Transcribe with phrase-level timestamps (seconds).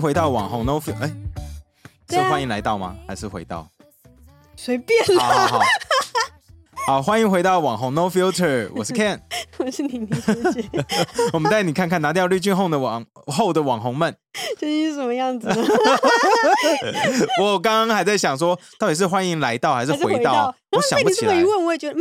[0.00, 1.12] 迎回到网红 No Feel，哎，
[2.08, 2.96] 是欢迎来到吗？
[3.06, 3.68] 还是回到？
[4.56, 5.64] 随便啦，好好好，
[6.88, 9.20] 好，欢迎回到网红 No Filter，我是 Ken，
[9.60, 10.64] 我是妮妮学姐，
[11.34, 14.16] 我们带你看看拿掉滤镜后的网后的网红们。
[14.58, 15.46] 究竟是什么样子？
[17.42, 20.54] 我刚刚还在想说，到底是欢迎来到还是回到？
[20.72, 22.00] 我想不起来一问，我也觉得嗯，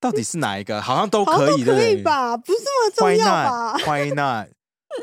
[0.00, 1.80] 到底是哪一个，好像都可以，对不对？
[1.80, 2.34] 可以吧？
[2.34, 2.58] 不是
[2.94, 4.46] 这么 Why 重要吧 not？Why not？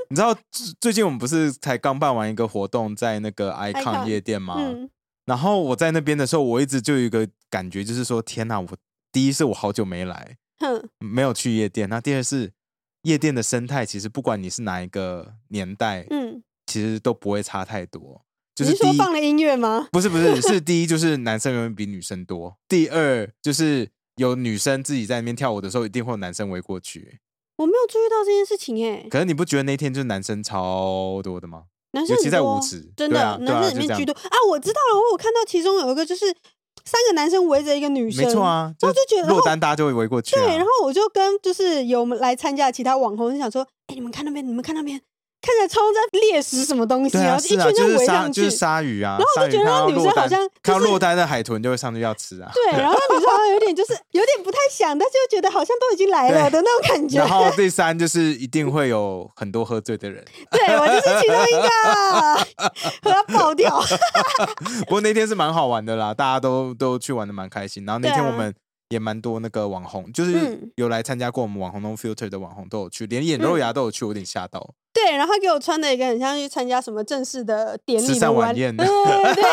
[0.10, 4.55] 你知道最最近我们不是才刚办完一个活动，在那个 Icon 夜店吗？
[4.58, 4.90] 嗯，
[5.26, 8.60] 然后我在那边的时候，我一直就有一个感觉，就是说，天哪！
[8.60, 8.68] 我
[9.12, 11.88] 第一是我好久没来，哼，没有去夜店。
[11.90, 12.52] 那第二是
[13.04, 18.26] 夜店的生态，其实不管你是哪一个年代，嗯，其实都不会差太多。
[18.55, 19.88] 就是说放了音乐吗？
[19.91, 22.55] 不是不是，是 第一就是男生永远比女生多。
[22.68, 27.20] 第二就是有女生自己在那边跳舞的时候，一定会有男生围过去。
[27.63, 31.63] 我没有注意到这件事情哎，可是你不觉得那天就是男生超多的吗？
[31.93, 34.35] 男生尤其在很多舞池真的男生里面居多啊！
[34.49, 36.26] 我知道了，我有看到其中有一个就是
[36.84, 40.43] 三个男生围着一个女生，没错啊，然后就觉得落单大家就会围过去、啊。
[40.43, 44.99] 对，然后我就跟就是有来参加其他网红就想说，哎、你们看那边，你们看那边，
[45.44, 52.50] 看起来超在猎食什么东西，对啊，然后一群就围上去，就是鲨鱼啊，然后我就觉得那女生好像看到落单的海豚就会上去要吃啊。
[52.54, 57.27] 对，然后那女生好像有点就是有点不太想，但是又觉得好像都已经来了的那种感觉然。
[57.27, 61.70] 后第三就是一定会有很多喝醉的人， 对我就是其中一个，
[63.04, 63.82] 和他爆掉。
[64.88, 67.85] 不过那天是蛮好玩的啦，大家都都去玩的蛮开心。
[67.85, 68.53] 然后那天我们
[68.94, 74.75] 也蛮多那个网红，就是嗯有来参加过我们网红 No Filter 的网红都有去，连眼肉牙都有去，我有点吓到。
[74.94, 79.44] 对，然后他给我穿的一个很像去参加什么正式的典礼的晚宴对对对，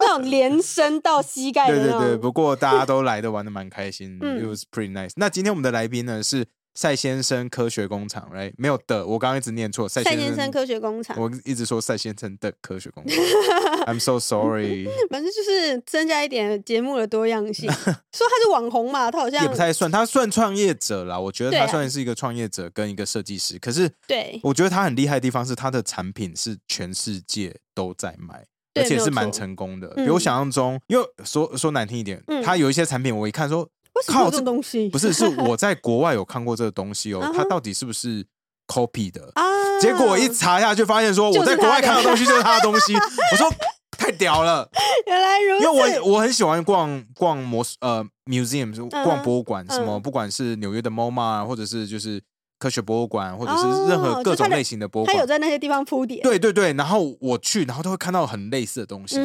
[0.00, 1.82] 那种连身到膝盖的。
[1.82, 5.12] 对对对，不过大家都来的玩的蛮开心嗯，It was pretty nice。
[5.16, 8.52] 那今天我们的来宾呢是赛先生科学工厂，right？
[8.56, 13.18] 没有的，我刚刚一直念错，赛先先生科学工厂，我一直说赛先生的科学工厂，
[13.86, 17.70] I'm so sorry，反正就是增加一点节目的多样性。
[18.12, 21.18] 说他是网红嘛，他好像也不太算，他算创业者啦。
[21.18, 28.46] 我觉得他算是一个创业者跟一个设计师，可是对我觉得他很厉害的地方是他的产品是全世界都在卖。
[28.74, 30.80] 而且是蛮成功的，嗯比我想象中。
[30.86, 33.68] 因为说说难听一点，嗯他有一些产品，我一看说，
[34.02, 34.88] 为什么有靠这种东西？
[34.90, 38.24] 不是，是我在国外有看过这个东西哦 它到底是不是
[38.66, 39.30] copy 的？
[39.34, 39.42] 啊，
[39.80, 42.94] 结果我一查下去，发现说我在国外看到的东西就是他的东西。
[43.32, 43.48] 我说
[43.96, 44.68] 太屌了，
[45.06, 52.20] 原来如此因为，我我很喜欢逛逛魔术呃 museum，就嗯逛博物馆，什么嗯不管是纽约的 MoMA，啊或者是就是
[52.58, 55.28] 科学博物馆，或者是哦任何各种类型的博物馆他有馆。
[55.28, 56.20] 在那些地方铺点。
[56.22, 59.16] 对对对，然后我去，然后都会看到很类似的东西。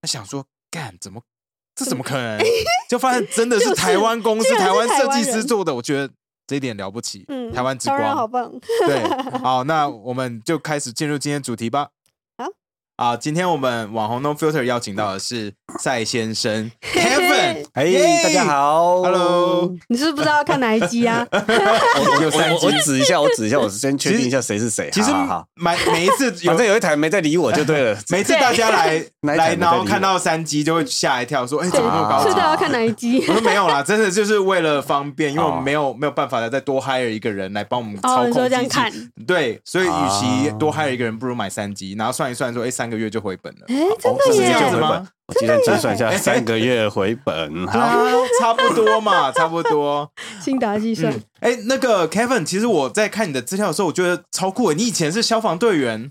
[0.00, 1.20] 他想说，干怎么
[1.74, 2.38] 这怎么可能？
[2.88, 6.12] 就发现真的是是台湾公司、台湾设计师做的，我觉得
[6.46, 7.24] 这一点了不起。
[7.28, 8.50] 嗯，台湾之光好光。
[8.50, 8.60] 棒。
[8.86, 11.88] 对，好，那我们就开始进入今天主题吧。
[12.96, 17.64] 好，啊，今天我们网红 No Filter 邀请到的是赛先生 Kevin。
[17.72, 21.26] 哎耶大家好 Hello 你是不是不知道要看哪一集啊？
[21.32, 24.88] 我我有三集我我指一下，我指一下，我先确定一下谁是谁。
[24.92, 27.98] 其实好好好每每一次有 反正有一台没在理我就对了。
[28.10, 33.32] 每次大家来来，哪一台没在然后看到三机就会吓一跳，说：“哎，怎么那么高级是的，要看哪一集我？
[33.32, 38.50] 说没有啦，真的就是为了方便，因为我们哦没有没有办法再多 hire 一个人来帮我们哦操你说控机器。
[38.50, 38.92] 这样看
[39.26, 43.60] 对，所以与其哦多 hire 一个人，不如买三机，然后算一算说，哎，三个月就回本了。
[43.68, 47.50] 哎，真哦的是这样子我今天计算一下，哎三个月回本。
[47.52, 50.10] 对好，啊，差不多嘛， 差不多。
[50.42, 54.74] 精打细算嗯，哎，那个 Kevin，其实我在看你的资料的时候，我觉得超酷诶。
[54.74, 56.10] 你以前是消防队员，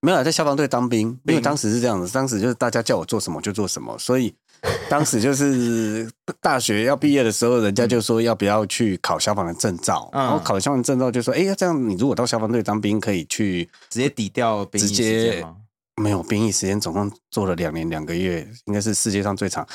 [0.00, 4.34] 没有在消防队当兵，因为兵当时是这样子，当时就是大家叫我做什么就做什么，所以
[4.90, 15.46] 当时就是大学要毕业的时候，人家就说要不要去考消防的证照，嗯然后考了消防证照就说，哎，这样你如果到消防队当兵，可以去直接抵掉兵役直接？
[15.98, 19.66] 没有兵役时间，总共做了两年两个月，应该是世界上最长，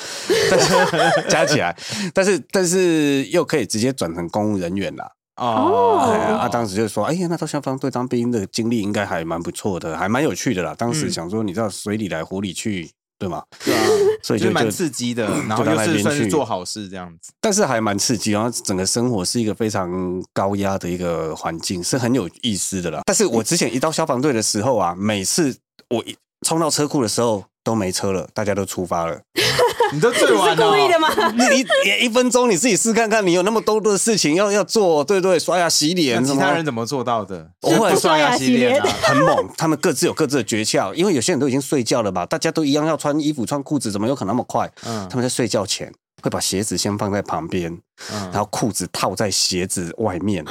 [0.49, 1.75] 但 是加起来，
[2.13, 5.11] 但是但是又可以直接转成公务人员啦。
[5.35, 10.75] 哦哎呀，啊，当时就说，哎呀，那到消防队当兵的经历应该还蛮不错的，还蛮有趣的啦。
[10.77, 13.41] 当时嗯想说，你知道水里来火里去，对吗？
[13.65, 13.83] 对啊，
[14.21, 17.31] 所以就蛮刺激的，然后又是算是做好事这样子。
[17.41, 19.91] 但是还蛮刺激，然后整个生活是一个非常
[20.33, 23.01] 高压的一个环境，是很有意思的啦。
[23.03, 25.57] 但是我之前一到消防队的时候啊，每次
[25.89, 26.15] 我一
[26.45, 29.19] 冲到车库的时候都没车了，大家都出发了。
[29.93, 31.09] 你都最晚 是故意的了，吗？
[31.37, 37.47] 你你你一分钟你自己试看看，你有那么多的事情要要做，对对，刷牙洗脸，其他人怎么做到的？
[37.61, 38.87] 我会不刷牙洗脸啊。
[39.03, 44.69] 很猛，他们各自有各自的诀窍，因为有些人都已经睡觉了吧，大家都一样要穿衣服穿裤子，怎么有可能那么快？
[44.85, 45.93] 嗯他们在睡觉前
[46.23, 47.71] 会把鞋子先放在旁边，
[48.11, 50.43] 嗯然后裤子套在鞋子外面。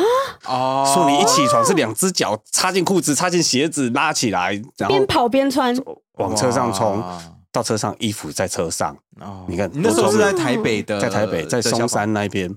[0.45, 5.75] 哦，说你一起床是两只脚插进裤子，插进鞋子，拉起来，然后边跑边穿，
[6.19, 7.03] 往车上冲。
[7.51, 12.51] 到车上，衣服在车上，哦你看你那时候是在台北的，在台北，在松山那边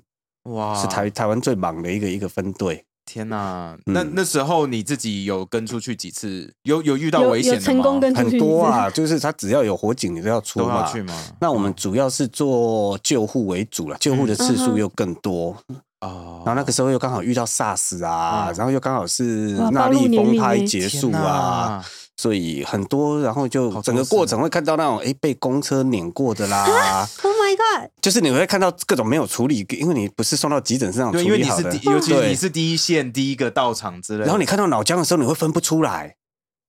[0.43, 2.85] 哇，是台台湾最忙的一个一个分队。
[3.05, 3.77] 天哪！
[3.85, 6.51] 嗯那那时候你自己有跟出去几次？
[6.63, 7.63] 有有遇到危险的吗？
[7.65, 10.91] 成功跟很多啊， 就是他只要有火警，你都要出都要嘛。
[10.91, 11.13] 去吗？
[11.39, 15.55] 那我们主要是做救护为主了，救护的次数又更多。
[16.01, 21.21] 哦，然后那个时候又刚好遇到 SARS 啊，嗯然后又刚好是哇那莉暴露年龄风拍欸结束啊，
[21.81, 21.85] 哪，
[22.17, 27.89] 所以很多，然后就整个过程会看到那种哎被公车碾过的啦，， Oh my god！
[28.01, 34.23] 就是你会看到各种没有处理，因为你不是送到急诊室上处对，因为理好的，你是第，尤其是你是第一线第一个到场之类。
[34.23, 36.15] 然后你看到脑浆的时候，你会分不出来，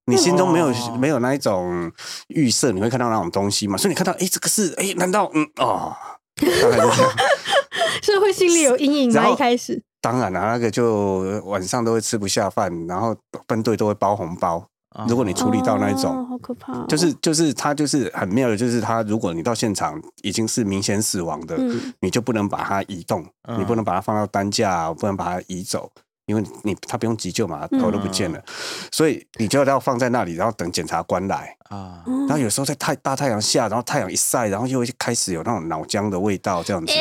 [0.06, 1.92] 你心中没有、哦没有那一种
[2.28, 3.76] 预设，你会看到那种东西嘛？
[3.78, 5.94] 所以你看到，哎，这个是，哎，难道，嗯，哦，
[6.40, 7.12] 大概就这样。
[8.02, 9.28] 所以会心里有阴影吗？
[9.28, 13.16] 一开始当然了、那个就晚上都会吃不下饭，然后
[13.48, 14.66] 分队都会包红包。
[14.96, 21.92] 哦如果你处理到那一种，哦好可怕哦，就是就是他就是很妙的，就是他如果你到现场已经是明显死亡的，嗯。
[22.00, 23.60] 你就不能把它移动，嗯。
[23.60, 25.90] 你不能把它放到担架，不能把它移走，
[26.26, 27.78] 因为你他不用急救嘛，嗯。
[27.78, 28.42] 头都不见了，
[28.90, 31.54] 所以你就要放在那里，然后等检察官来。
[31.68, 36.92] 啊，嗯然后有时候在太大太阳下，然后太阳一晒，然后又会开始有那种脑浆的味道这样子。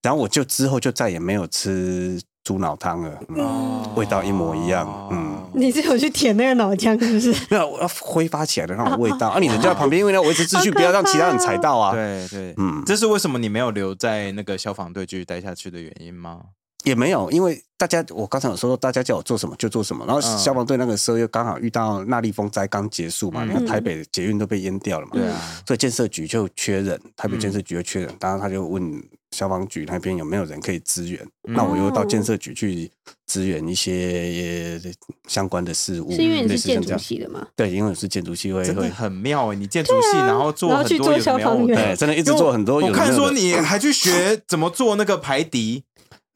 [0.00, 7.30] 然后我就之后就再也没有吃猪脑汤了，嗯哦味道一模一样嗯你是有去舔那个脑浆是不是？
[7.50, 9.38] 没有我要挥发起来的那种味道啊！
[9.38, 11.92] 你人家在旁边，因为要维持秩序， 不要让其他人踩到啊。
[11.92, 16.40] 对对，嗯，这是为什么你没有留在那个消防队继续待下去的原因吗？
[16.84, 20.04] 也没有，因为大家我刚才有说，大家叫我做什么就做什么。
[20.06, 29.02] 然后嗯消防队那个时候又刚好遇到那莉风灾刚结束嘛，嗯你看台北捷运都被淹掉了嘛，对啊，所以建设局就缺人，台北嗯建设局就缺人，当然他就问
[29.32, 32.90] 消防局那边有没有人可以支援，嗯那我又到建设局去
[33.26, 34.80] 支援一些
[35.28, 36.96] 相关的事务，是因为你是建筑。
[36.98, 37.46] 系的吗？
[37.54, 39.54] 对，因为我是建筑系会会，很妙哎！
[39.56, 42.92] 你建筑系，啊然后做然后去做很多有的没有的消防员对，真的一直做很多有我。
[42.92, 45.84] 看说你还去学怎么做那个排笛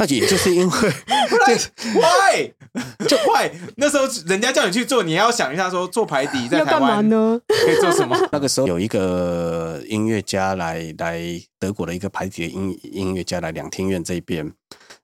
[0.03, 0.73] 那也就是因为，
[1.95, 2.53] why
[3.07, 7.41] 就 why 那时候人家叫你去做，你要想一下说做排底在台要干嘛湾呢？
[7.47, 8.17] 可以做什么？
[8.33, 11.21] 那个时候有一个音乐家来来
[11.61, 14.51] 德国的一个排笛的音音乐家来两厅院这边，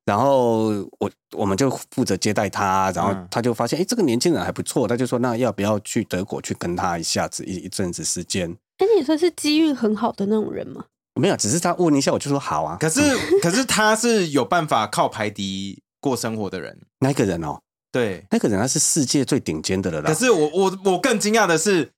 [0.04, 0.68] 然后
[0.98, 8.50] 我我们就负责接待他，然后嗯他就发现哎、诶这个年轻人还不错，他就说那要不要去德国去跟他一下子一一阵子时间？
[8.78, 10.84] 哎，你算是机运很好的那种人吗？
[11.18, 12.76] 没有，只是他问一下，我就说好啊。
[12.80, 13.00] 可是
[13.42, 17.58] 可是他是有办法靠排笛过生活的人，那个人哦，
[17.92, 18.24] 对。
[18.30, 20.06] 那个人他是世界最顶尖的了啦。
[20.06, 21.90] 可是我我我更惊讶的是，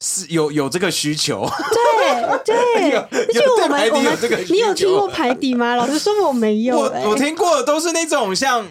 [0.00, 5.74] 是有有这个需求，对对， 有而且有我们我对排笛有这个你有听求过排笛吗？
[5.74, 6.78] 老实说，我没有。
[6.78, 8.66] 我哎我听过的都是那种像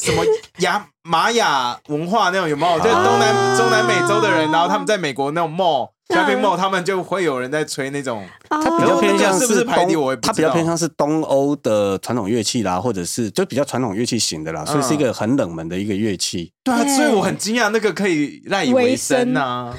[0.00, 0.24] 什么
[0.58, 2.78] 雅玛雅文化那种，有没有？
[2.78, 8.26] 就是东南、啊中南美洲的人，然后他们在美国那种 mall 嗯 shopping mall，他们就会有人在吹那种。
[8.48, 9.86] 他它比较偏向是不是排
[10.22, 16.52] 它比较偏向是东欧的传统乐器啦，或者是就比较传统乐器型的啦，所以是一个很冷门的一个乐器。
[16.64, 19.76] 对啊，所以我很惊讶，那个可以赖以为为生啊。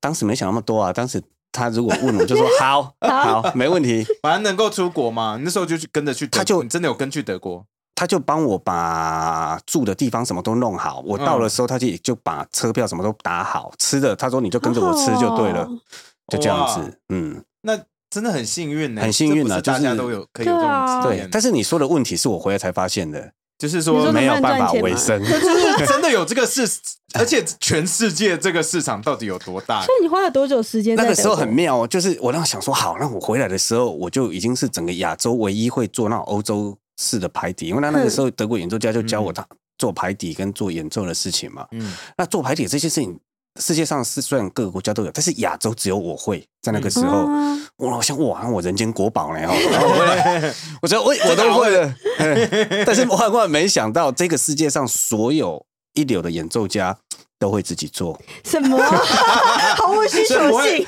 [0.00, 7.64] 当时没想那么多啊，当时他如果问我就说好 好好没问题，反正能够出国嘛，你那时候就去跟着去，他就真的有跟去德国。
[8.02, 11.00] 他就帮我把住的地方什么都弄好。
[11.06, 15.78] 我到的时候，他就就把车票什么都打好，吃的他说你就跟着我吃就对了哦，
[16.26, 16.98] 就这样子。
[17.10, 17.78] 嗯，那
[18.10, 25.22] 真的很幸运呢，很幸运啊这不是大家就是都有可以有这种经验。，对但是你说的问题是我回来才发现的，就是说说没有办法维生。
[25.22, 26.68] 就是 真的有这个市，
[27.14, 29.80] 而且全世界这个市场到底有多大？
[29.84, 30.96] 所以你花了多久时间？
[30.96, 39.46] 那个时候很妙哦，就是我那想说，好，那我回来的时候，我就已经是整个亚洲唯一会做那种欧洲式的排底，因为他那个时候德国演奏家就教我他
[39.78, 41.66] 做排底跟做演奏的事情嘛。
[41.72, 43.18] 嗯，那做排底这些事情，
[43.60, 46.44] 世界上是虽然各个国家都有，但是亚洲只有我会。
[46.62, 49.40] 在那个时候，啊我好像哇，我人间国宝呢
[50.80, 51.92] 我觉得我我 都会了，
[52.86, 56.96] 但是我万万没想到，这个世界上所有一流的演奏家
[57.42, 58.16] 都会自己做。
[58.44, 58.78] 什么？
[59.76, 60.86] 毫无需求性。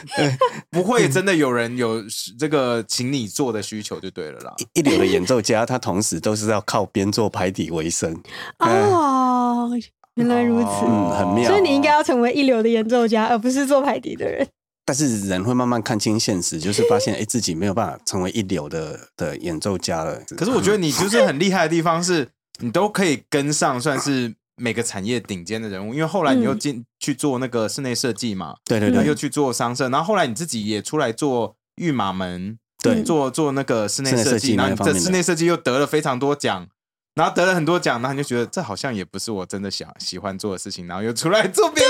[0.70, 2.00] 不会真的有人有
[2.38, 4.54] 这个请你做的需求就对了啦。
[4.74, 8.16] 一流的演奏家，他同时都是要靠编做排底为生。
[8.60, 9.68] 哦，
[10.14, 10.68] 原来如此。
[10.86, 11.50] 嗯，很妙。
[11.50, 14.46] 所以你应该要成为一流的演奏家，而不是做排底的人。
[14.86, 20.20] 但是人会慢慢看清现实，就是发现哎、诶自己没有办法成为一流的的演奏家了。
[20.36, 22.28] 可是我觉得你就是很厉害的地方是，
[22.60, 25.94] 你都可以跟上，算是每个产业顶尖的人物。
[25.94, 36.68] 因为后来你又进去做那个室内设计嘛，对对对又去做商社，然后后来你自己也出来做御马门对做做那个室内设计设计，然后这室内设计又得了非常多奖。
[37.16, 41.88] 然后得了很多奖，然后你就觉得这好像也不是我真的想喜欢做的事情，然后又出来做别的，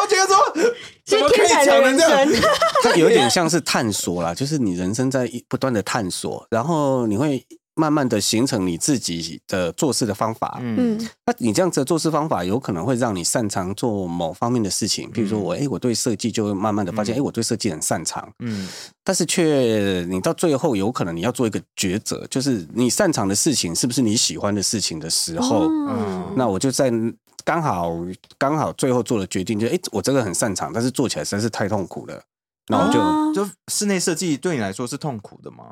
[0.00, 0.36] 我觉得说
[1.04, 2.24] 怎是么可以讲成这样？
[2.24, 2.42] 生。
[2.84, 7.44] 它有点像是探索啦，就是你人生在一不断的探索，然后你会
[7.80, 10.58] 慢慢的形成你自己的做事的方法。
[10.60, 10.98] 嗯。
[10.98, 11.08] 嗯。
[11.24, 18.68] 那你这样子的做事方法，有可能会让你擅长做某方面的事情，比如说我，哎、我对设计就会慢慢的发现，哎、我对设计很擅长，嗯。
[19.02, 26.92] 但是却你到最后有可能你要做一个抉择，就是你擅长的事情是不是你喜欢的事情的时候，嗯那我就在
[27.44, 27.96] 刚好
[28.38, 32.22] 刚好最后做了决定，就哎、诶我这个很擅长，但是做起来实在是太痛苦了，
[32.68, 33.32] 那我就、哦。
[33.34, 35.64] 就室内设计对你来说是痛苦的吗？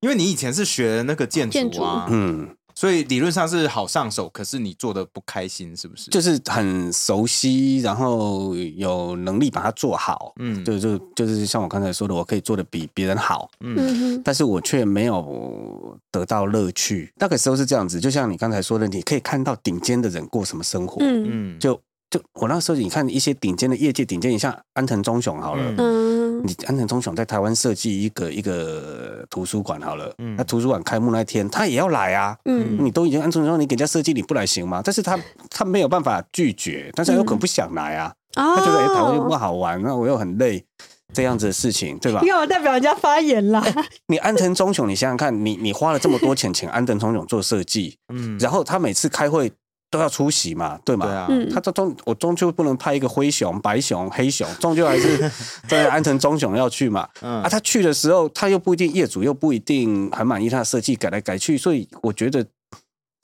[0.00, 6.08] 因为你以前是学那个建建筑啊，嗯，所以理论上是好上手，可是你做的不开心，是不是？
[6.10, 17.12] 就是很熟悉，然后有能力把它做好，嗯就就就是像我刚才说的，我可以做的比别人好，嗯嗯，但是我却没有得到乐趣。
[17.16, 21.74] 那个时候是这样子，就像你刚才说的，你可以看到顶尖的人过什么生活，嗯嗯，就
[22.08, 25.74] 就我那时候你看一些顶尖的业界顶尖，你像安藤忠雄好了。
[25.76, 26.07] 嗯
[26.38, 26.44] 嗯。
[26.46, 30.34] 你安藤忠雄在台湾设计一个一个图书馆好了，嗯。
[30.36, 32.76] 那图书馆开幕那天他也要来啊，嗯。
[32.84, 34.80] 你都已经安藤忠雄，你给人家设计你不来行吗？
[34.84, 35.18] 但是他
[35.50, 40.64] 他没有办法拒绝，但是他有可能不想来啊，他他觉得哎、台湾又不好玩，那我又很累，
[41.12, 42.20] 这样子的事情，对吧？
[42.22, 43.64] 因为我代表人家发言啦？
[44.06, 48.38] 你安藤忠雄，你想想看，你你花了这么多钱请安藤忠雄做设计，嗯。
[48.38, 49.50] 然后他每次开会
[49.90, 51.06] 都要出席嘛，对吗？
[51.06, 55.30] 对啊，嗯他终终我终究不能派一个灰熊、白熊、黑熊， 终究还是
[55.66, 57.08] 在安藤忠雄要去嘛。
[57.22, 62.44] 嗯啊，他去的时候，他又不一定业主又不一定很满意他的设计，改来改去，所以我觉得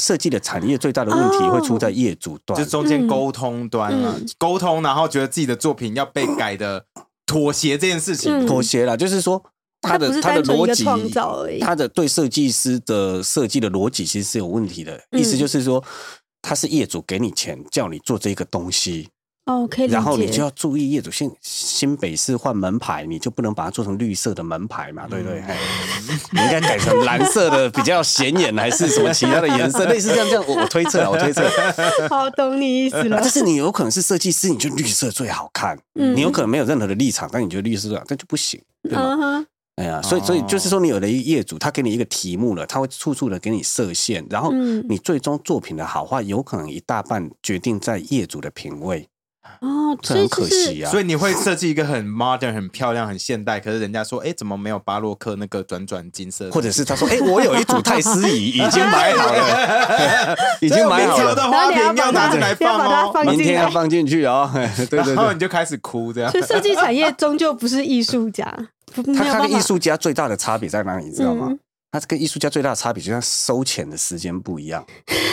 [0.03, 2.59] 设计的产业最大的问题哦会出在业主端。
[2.59, 6.85] 就中间沟通端啊嗯，沟通，然后觉得自己的作品要被改的
[7.27, 9.43] 妥协这件事情嗯，妥协了，就是说
[9.83, 10.85] 他的他的逻辑
[11.61, 14.97] 他的对设计师的设计的逻辑其实是有问题的。
[15.13, 15.83] 嗯意思就是说，
[16.47, 19.09] 他是业主给你钱叫你做这个东西，
[19.47, 19.87] 哦，可以。
[19.87, 25.41] 然后你就要注意业主新新北市换门牌，你就不能把它做成绿色的门牌嘛，对不对？
[25.41, 25.55] 嘿
[26.33, 29.87] 你应该改成蓝色的比较显眼，还是什么其他的颜色？
[29.89, 31.43] 类似这样这样，我我推测啊，我推测。
[32.11, 33.31] 好懂你意思了啊但。
[33.31, 35.79] 是你有可能是设计师，你就绿色最好看。
[35.95, 39.47] 嗯你有可能没有任何的立场，但你觉得绿色最好，但就不行，对吗？
[39.77, 49.09] 哎呀，所以所以就是说，你有了一个业主，他给你一个题目了，他会处处的给你设限，然后嗯你最终作品的好坏，有可能一大半决定在业主的品味，
[49.61, 50.91] 哦，这很可惜啊。
[50.91, 56.49] 所以你会设计一个很 modern、很漂亮、很现代，可是人家说，哎，怎么没有巴洛克那个转转金色？
[56.53, 63.11] 或者是他说：“哎、我有一组太师椅，已经买好了， 已经买好了，这个明朝的花瓶要拿进来放把它哦。
[63.13, 63.37] 放进来。
[63.37, 64.49] 明天要放进去哦。
[64.89, 66.41] ”对对然后，你就开始哭这样所。
[66.41, 68.47] 以设计产业终究不是艺术家，
[69.17, 71.07] 他他跟艺术家最大的差别在哪里？
[71.07, 71.59] 你知道吗嗯？
[71.93, 74.85] 他跟艺术家最大的差别就是他收钱的时间不一样。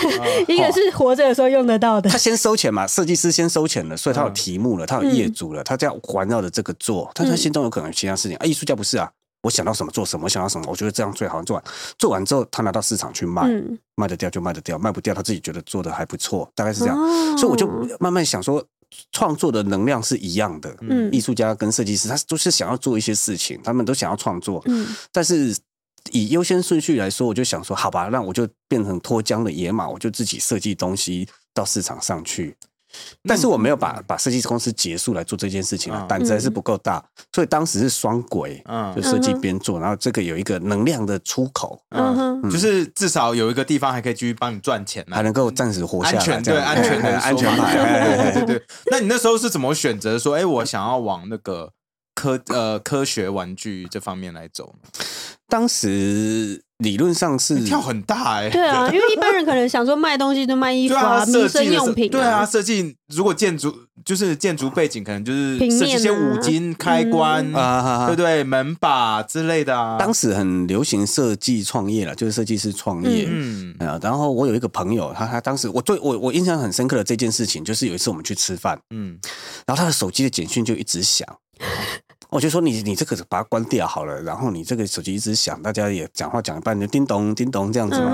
[0.48, 8.38] 一个是活着的时候用得到的他，先收钱嘛，设计师先收钱了，所以他有嗯题目了，他有业主了，他这样环绕着这个做，但是他心中有可能有其他事情。
[8.38, 9.10] 啊，艺术家不是啊，
[9.42, 11.64] 我想到什么做什么，我想到什么，我觉得这样最好做完，
[11.98, 16.96] 做完之后他拿到市场去卖，嗯，卖得掉就卖得掉，卖不掉他自己觉得做的还不错，大概是这样。
[16.96, 17.68] 哦所以我就
[18.00, 18.64] 慢慢想说，
[19.12, 20.76] 创作的能量是一样的。
[20.82, 25.56] 嗯艺术家跟设计师，他都是想要做一些事情，他们都想要创作，嗯但是
[26.12, 32.56] 以优先顺序来说，我就想说，好吧，那我就变成脱缰的野马，我就自己设计东西到市场上去。
[33.24, 48.66] 但是我没有把把设计公司结束来做这件事情啊嗯，胆子还是不够大，所以当时是双轨，嗯就设计边做，然后这个有一个能量的出口，嗯哼，就是至少有一个地方还可以继续帮你赚钱啊，还能够暂时活下来，安全对安全的安全牌，对对对。
[48.92, 51.72] 那你那时候是怎么选择说，哎，我想要往那个
[52.16, 54.90] 科呃科学玩具这方面来走呢？
[55.48, 63.74] 当时理论上是跳很大哎，对啊， 因为一般人可能想说卖东西就卖衣服啊，民设计的生用品，对啊，，设计如果建筑
[64.04, 67.56] 就是建筑背景，可能就是平面设计一些啊五金开关嗯。
[67.56, 68.44] 啊对不对？
[68.44, 69.98] 门把之类的啊。
[70.00, 73.28] 当时很流行设计创业了，就是设计师创业。
[73.30, 73.76] 嗯。
[73.80, 79.18] 啊，然后我有一个朋友，他他当时我最我我印象很深刻的这件事情，就是有一次我们去吃饭，嗯。
[79.68, 81.28] 然后他的手机的简讯就一直响，
[82.32, 88.12] 我就说你你这个把它关掉好了，然后你这个手机一直响，大家也讲话讲一半就叮咚叮咚这样子嘛，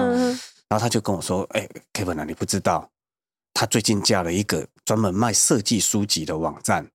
[0.67, 1.61] 然后他就跟我说，哎、
[1.93, 2.89] k e v i n 啊，你不知道，
[3.53, 6.85] 他最近架了一个专门卖设计书籍的网站，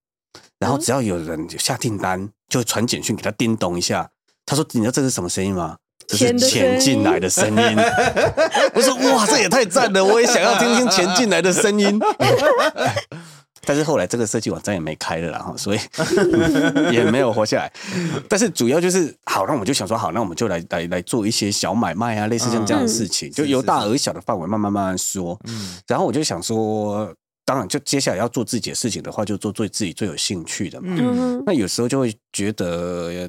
[0.59, 4.11] 然后只要有人下订单，就会传简讯给他叮咚一下。
[4.45, 5.77] 他说：“你知道这是什么声音吗？
[6.09, 7.77] 这是钱进来的声音。”
[8.75, 10.05] 我说：“哇，这也太赞了！
[10.05, 12.01] 我也想要听听钱进来的声音。
[13.65, 15.79] ”但是后来这个设计网站也没开了然后，所以
[16.93, 17.73] 也没有活下来。
[18.29, 25.39] 但是主要就是好，那我们就想说，好，那我们就来来来做一些小买卖啊，类似像这样的事情，就由大而小的范围慢慢慢慢说。
[25.45, 27.15] 嗯然后我就想说，
[27.45, 30.97] 当然就接下来要做自己的事情的话，就做最自己最有兴趣的嘛。
[31.47, 33.29] 那有时候就会觉得，呃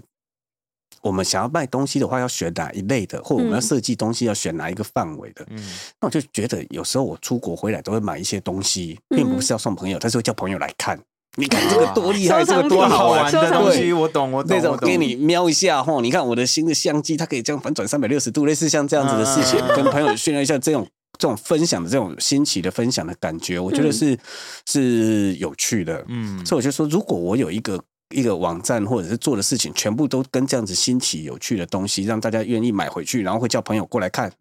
[1.04, 5.46] 我们想要卖东西的话，要选哪一类的，或者我们要嗯设计东西要选哪一个范围的。
[5.50, 5.58] 嗯
[6.02, 11.00] 那我就觉得有时候我出国回来都会买一些东西，并不是要送朋友，但是会叫朋友来看。
[11.36, 24.20] 你看这个多厉害，这个多好玩的东西，我懂，我懂，那种给你瞄一下吼，你看我的新的相机，它可以这样反转三百六十度，类似像这样子的事情，嗯跟朋友炫耀一下这种这种分享的这种新奇的分享的感觉，我觉得嗯是、
[24.68, 26.06] 是有趣的。
[26.08, 27.84] 嗯所以我就说，如果我有一个
[28.14, 34.32] 一个网站或者是做的事情，全部都跟这样子新奇有趣的东西，让大家愿意买回去，然后会叫朋友过来看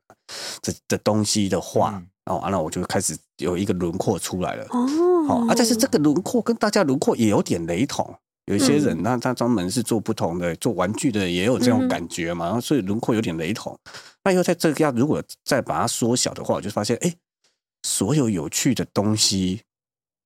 [0.60, 4.66] 这的东西的话，嗯哦，啊了我就开始有一个轮廓出来了。
[4.70, 8.14] 哦，好、啊，但是这个轮廓跟大家轮廓也有点雷同。
[8.46, 13.78] 有一些人，嗯那他专门是做不同的，做玩具的也有这种感觉嘛，然后所以轮廓有点雷同。
[14.24, 17.14] 那又在这个要如果再把它缩小的话，我就发现，哎，
[17.84, 19.62] 所有有趣的东西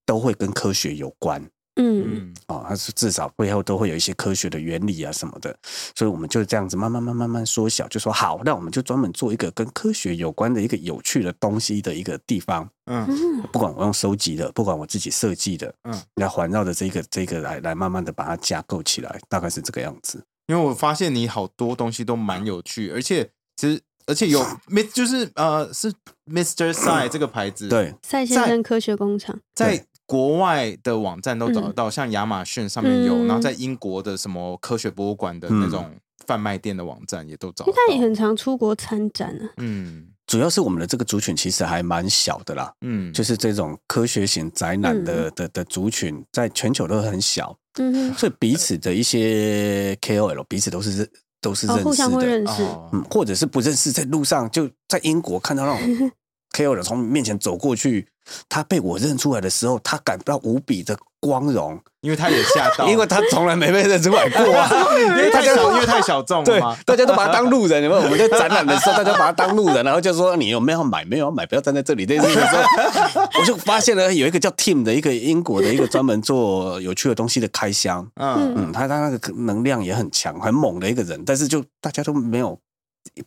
[0.06, 1.50] 都会跟科学有关。
[1.76, 2.04] 嗯。
[2.06, 2.34] 嗯。
[2.48, 5.56] 哦，它是至少背后都会有一些科学的原理啊什么的，
[5.94, 13.06] 所以我们就这样子慢慢慢慢慢缩小，就说好，那我们就专门做一个跟科学有关的一个有趣的东西的一个地方，嗯。
[13.08, 13.42] 嗯。
[13.52, 20.24] 不管我用收集的，不管我自己设计的，嗯嗯，来环绕着这个这个来来慢慢的把它架构起来，大概是这个样子。
[20.46, 24.40] 因为我发现你好多东西都蛮有趣，而且其实而且有
[24.70, 25.92] Mis 就是呃是
[26.30, 26.72] Mr.
[26.72, 33.26] Sai 这个牌子，，对，赛先生科学工厂，在国外的网站都找得到，像亚马逊上面有，嗯。
[33.26, 35.90] 然后在英国的什么科学博物馆的那种
[36.26, 37.82] 贩卖店的网站也都找因得到。
[37.82, 39.50] 为他也很常出国参展啊。
[39.58, 40.08] 嗯。
[40.26, 51.08] 主要是我们的这个族群其实还蛮小的啦，嗯，就是这种科学型宅男的、的的族群，在全球都很小，嗯哼，所以彼此的一些 KOL 彼此都是认
[51.40, 52.64] 都是哦，认识互相会的，认识。
[52.64, 52.90] 哦。
[52.92, 56.10] 嗯，或者是不认识，在路上就在英国看到那种
[56.58, 58.08] KOL 从面前走过去，
[58.48, 64.68] 他被我认出来的时候，他感到无比的光荣，因为他也吓到， 因为他从来没被认出来过啊。
[64.98, 66.76] 因为太小，因为太小众了对嘛，。
[66.84, 68.02] 大家都把他当路人，有没有？
[68.02, 71.04] 我们在展览的时候，大家把他当路人，然后就说你有没有要买？
[71.04, 72.06] 没有要买，不要站在这里。
[72.06, 82.58] 类似的时候，我就发现了有一个叫 Tim 的一个英国的一个专门做有趣的东西的开箱，嗯嗯，他他那个能量也很强，很猛的一个人，但是就大家都没有，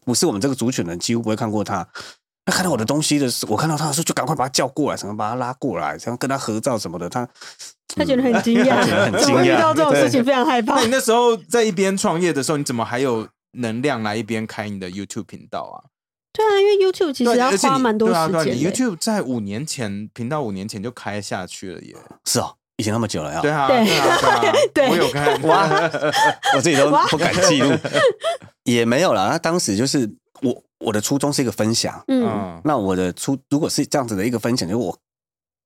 [0.06, 1.88] 不是我们这个族群的人，几乎不会看过他。
[2.45, 7.10] 那看到我的东西的时候，我看到他的时候，就赶快把他叫过来，什么把他拉过来，想跟他合照什么的。
[7.10, 7.28] 他
[7.95, 10.88] 他觉得很惊讶，很怎么惊讶遇到这种事情非常害怕那你。
[10.89, 15.89] 那时候在一边创业的时候，你怎么还有能量来一边开你的 YouTube 频道啊？
[16.32, 18.71] 对啊，因为 YouTube 其实要花蛮多对啊对啊你时间。
[18.71, 21.95] YouTube 在五年前频道五年前就开下去了耶。
[22.25, 25.41] 是哦，以前那么久了呀，对啊，对对啊，对啊 我有看。
[25.41, 25.67] 哇，
[26.56, 27.75] 我自己都不敢记录，
[28.63, 29.30] 也没有啦。
[29.32, 30.08] 那当时就是
[30.41, 34.97] 我我的初衷是一个分享，嗯嗯那我的初如果是这样子的一个分享，就是我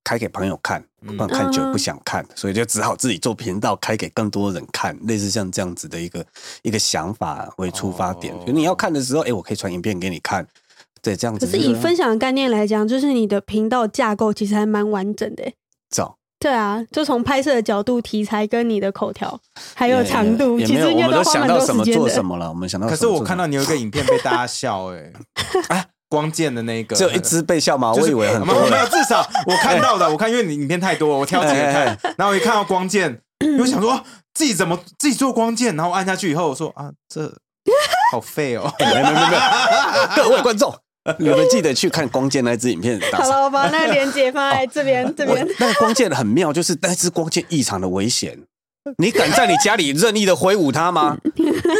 [0.03, 6.25] 开给朋友看，嗯不然看久不想看，所以就只好自己做频道，开给更多人看，类似像这样子的一个
[6.61, 8.33] 一个想法为出发点。
[8.35, 10.45] 哦就你要看的时候，哎，我可以传影片给你看，
[11.01, 11.45] 对，这样子。
[11.45, 15.55] 可是以分享的概念来讲，就是你的频道架构其实还蛮完整的欸。
[16.43, 19.39] 照，对啊，就从拍摄的角度、题材跟你的口条，
[19.73, 21.99] 还有也长度，其实应该我们都花蛮多想到什么时间的。
[21.99, 23.23] 做什么了，我们想到什么可是我。
[23.23, 25.11] 看到你有一个影片被大家笑，哎，
[25.69, 27.93] 啊，光剑的那个，只有一只被笑吗？
[27.93, 33.21] 就是我以为很没有没有，至少 我看到的，我看因为你影片太多，我挑几个看哎，然后我一看到光剑，
[33.59, 34.03] 我想说啊
[34.33, 37.33] 自己怎么自己做光剑，然后按下去以后，我说啊，这
[38.11, 38.71] 好废哦。
[38.79, 39.41] 没有没有没有没有，
[40.15, 40.75] 各位观众，
[41.19, 42.99] 你们记得去看光剑那支影片。
[43.11, 45.47] 好了，我把那个链接放在这边，这边。
[45.59, 48.39] 那个光剑很妙，就是那支光剑异常的危险。
[48.97, 51.17] 你敢在你家里任意的挥舞它吗？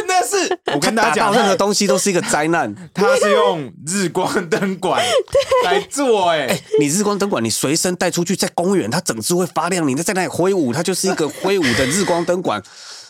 [0.08, 2.74] 那是我跟大家讲，任何东西都是一个灾难。
[2.94, 5.02] 它是用日光灯管
[5.64, 12.62] 来做，哎，你日光灯管，你随身带出去，在公园它整只会发亮，你在那里挥舞，它就是一个挥舞的日光灯管。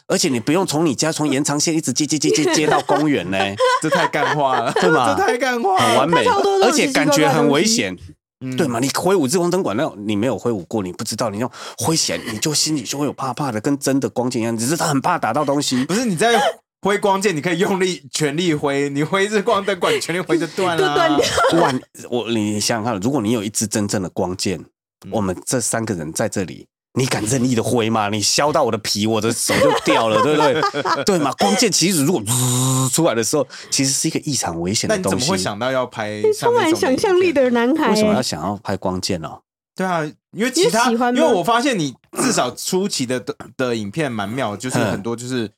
[0.06, 3.38] 而且你不用从你家从延长线一直接接接接接到公园呢，
[3.80, 6.24] 这太干话了， 对吗这太干话了，很完美
[6.62, 7.94] 而且感觉很危险。
[8.40, 8.78] 嗯对吗？
[8.78, 14.54] 你挥舞日光灯管，那你没有挥舞过，你不知道，你用挥起来，你就心里就会有怕怕的，跟真的光剑一样。
[14.54, 16.38] 只是他很怕打到东西不，是你在
[16.82, 21.26] 挥光剑，你可以用力全力挥，你挥日光灯管，全力挥就断了，就断掉。
[21.62, 24.62] 万我你想想看，如果你有一支真正的光剑，
[25.10, 28.08] 我们这三个人在这里，你敢任意的挥吗？
[28.08, 31.04] 你削到我的皮，我的手就掉了， 对不对？
[31.04, 31.32] 对嘛？
[31.32, 35.26] 光剑其实如果噗 出来的时候，其实是一个异常危险那你怎的东西。
[35.26, 37.32] 么会想到要拍像充满想象力？
[37.32, 39.28] 的男孩欸，为什么要想要拍光剑呢、
[39.74, 45.50] 对啊，因为其他，喜欢因为我发现你至少初期的的的影片蛮妙，就是嗯很多就是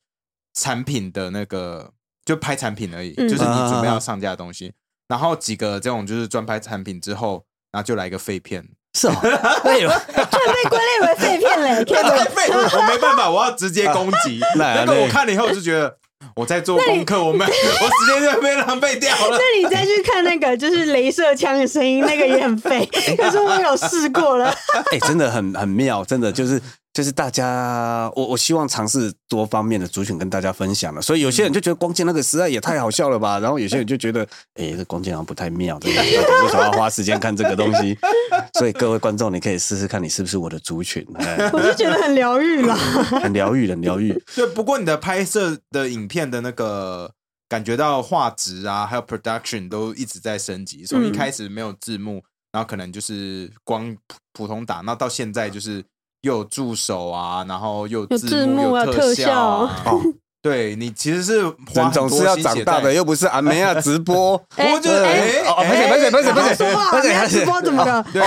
[0.54, 1.92] 产品的那个，
[2.24, 4.72] 就拍产品而已，嗯就是你准备要上架的东西，
[5.06, 9.12] 然后几个这种就是专拍产品之后，然后就来一个废片，是哦，
[10.70, 11.84] 归类为废片嘞！
[11.84, 14.40] 天哪太废，我没办法，我要直接攻击。
[14.56, 15.96] 那那个我看了以后就觉得
[16.34, 19.38] 我在做功课，我们 我时间就被浪费掉了。
[19.38, 22.88] 那你再去看那个就是镭射枪的声音，那个也很废。
[23.16, 24.54] 可是我有试过了，
[24.92, 26.60] 哎、真的很很妙，真的就是
[26.96, 31.02] 就是大家，我我希望尝试多方面的族群跟大家分享了。
[31.02, 37.98] 所以有些人就觉得光剑那个实在也太好笑了吧，然后有些人就觉得，哎、这光剑好像不太妙，这个到底为什么要花时间看这个东西？
[38.58, 42.74] 所以各位观众，你可以试试看你是不是我的族群，哎，我就觉得很疗愈啦。
[42.74, 44.18] 很疗愈，很疗愈。
[44.34, 47.12] 对，不过你的拍摄的影片的那个
[47.46, 50.86] 感觉到画质啊，还有 production 都一直在升级。
[50.86, 55.84] 从一嗯开始没有字幕，然后可能就是光普普通打，那到现在就是
[56.22, 59.82] 又有助手啊，然后又有字幕，啊有特效啊。
[59.86, 60.00] 哦，
[60.42, 64.40] 对你其实是花人总是要长大的，又不是阿梅亚 直播。
[64.56, 68.04] 哎我觉得哎哎哦不是不是不是不是说话，不是你要直播怎么了？
[68.12, 68.22] 对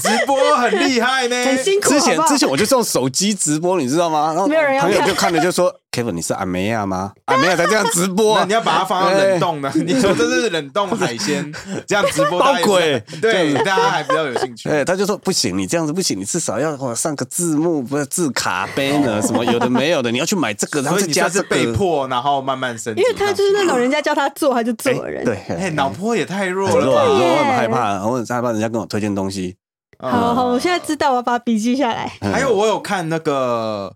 [0.00, 4.28] 直播很厉害呢，很辛苦，之前之前我就是用手机直播，你知道吗？
[4.32, 7.12] 然后没有人要看朋友就看着就说：“Kevin，你是阿梅亚吗？
[7.26, 11.52] 阿梅亚才这样直播 啊你要把它放到冷冻的，你说这是冷冻海鲜，
[11.86, 14.68] 这样直播大家也包鬼对，大家还比较有兴趣。
[14.68, 21.48] 对，他就说不行，你这样子不行，你至少要哦上个字幕，不是字卡杯呢，什么有的没有的，你要去买这个，然后加这个。
[21.48, 22.94] 被迫，然后慢慢升。
[22.94, 25.24] 因为他就是那种人家叫他做他就做的人。
[25.24, 27.02] 对，哎，脑波也太弱，了吧。
[27.02, 29.56] 很弱，我很害怕，我很害怕人家跟我推荐东西。
[30.00, 32.12] 嗯好好，我现在知道，我要把笔记下来。
[32.20, 33.92] 嗯还有我有看那个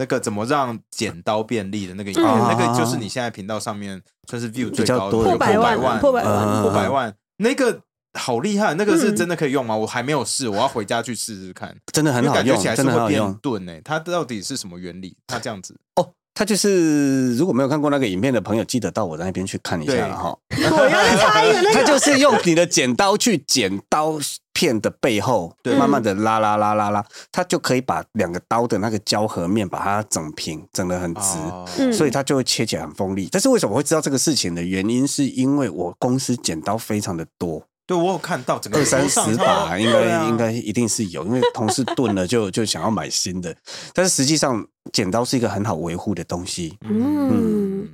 [0.00, 7.14] 那个怎么让剪刀便利的那个影片，嗯那个就是你现在频道上面算是 view 最高的，破百万啊，破百万，破百万。
[7.36, 7.82] 那个
[8.14, 9.76] 好厉害，那个是嗯真的可以用吗？
[9.76, 11.76] 我还没有试，我要回家去试试看。
[11.92, 15.14] 真的很好感觉起来，是真的很会变好用钝诶，它到底是什么原理？
[15.26, 16.14] 它这样子，哦。
[16.32, 20.36] 他就是如果没有看过那个影片的朋友，记得到我那边去看一下了哈。
[20.50, 24.18] 我要再插一个那他，就是用你的剪刀去剪刀
[24.52, 31.92] 片的背后，对慢慢的拉拉拉拉拉，他就可以把两个刀的那个胶合面把它整平，整的很直。
[31.92, 33.28] 所以它就会切起来很锋利。
[33.30, 43.52] 但是为什么会知道这个事情的原因，是因为我公司剪刀非常的多，对我有看到整个二三十把，应该应该一定是有，因为同事钝了就 就想要买新的。
[43.92, 47.88] 但是实际上，剪刀是一个很好维护的东西，嗯，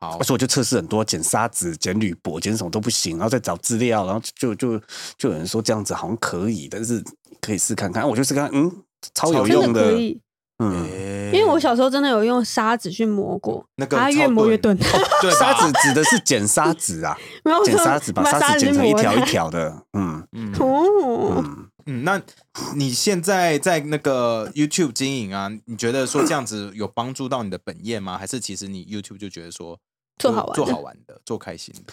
[0.00, 4.78] 好所以我就测试很多，剪砂纸、剪铝箔、剪什么都不行，然后再找资料，然后就就
[5.18, 7.04] 就有人说这样子好像可以，但是
[7.42, 8.08] 可以试看看。
[8.08, 8.72] 我就试看，嗯，
[9.12, 10.18] 超有用的可以。
[10.58, 10.86] 嗯。
[11.32, 14.76] 因因为我小时候真的有用砂纸去磨过，那个它越磨越钝。
[14.76, 17.18] 对吧砂纸指的是剪砂纸啊，
[17.66, 19.50] 剪砂纸把砂纸剪成一条一条。
[19.50, 21.68] 的，嗯嗯哦，嗯。
[21.86, 22.22] 嗯，那
[22.76, 28.16] 你现在在那个 YouTube 经营啊，你觉得说这样子有帮助到你的本业吗？
[28.16, 29.78] 还是其实你 YouTube 就觉得说
[30.18, 31.92] 做好玩的做好玩的，做开心的？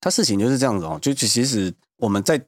[0.00, 2.46] 他事情就是这样子哦，就就其实我们在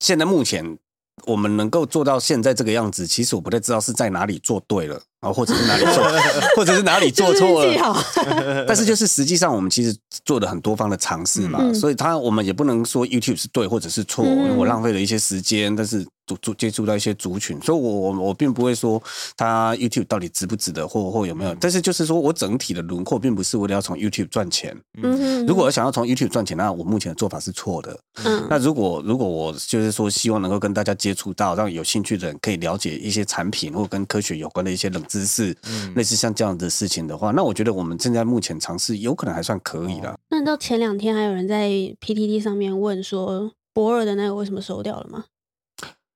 [0.00, 0.78] 现在目前
[1.26, 6.04] 我们能够做到现在这个样子，其实我不太知道是在哪里做对了，然后或者是哪里做，
[6.56, 8.64] 或者是哪里做错了。
[8.66, 19.02] 但是就是实际上我们其实做了很多方的尝试嘛，嗯所以他我们也不能说 YouTube 是对或者是错，嗯因为我浪费了一些时间，但是接接接触到一些族群，所以我我我并不会说
[19.36, 27.98] 他 YouTube 到底值不值得或或有没有，但是就是说我整体的轮廓并不是为了要从 YouTube 赚钱，嗯如果我想要从 YouTube 赚钱，那我目前的做法是错的。
[28.24, 28.46] 嗯。
[28.50, 40.16] 那如果如果我就是说希望能够跟大家接触到，让有兴趣的人可以了解一些产品或跟科学有关的一些冷知识，嗯类似像这样的事情的话，那我觉得我们现在目前尝试有可能还算可以啦。
[40.30, 41.68] 那你知道前两天还有人在
[42.00, 45.24] PTT 上面问说博尔的那个为什么收掉了吗？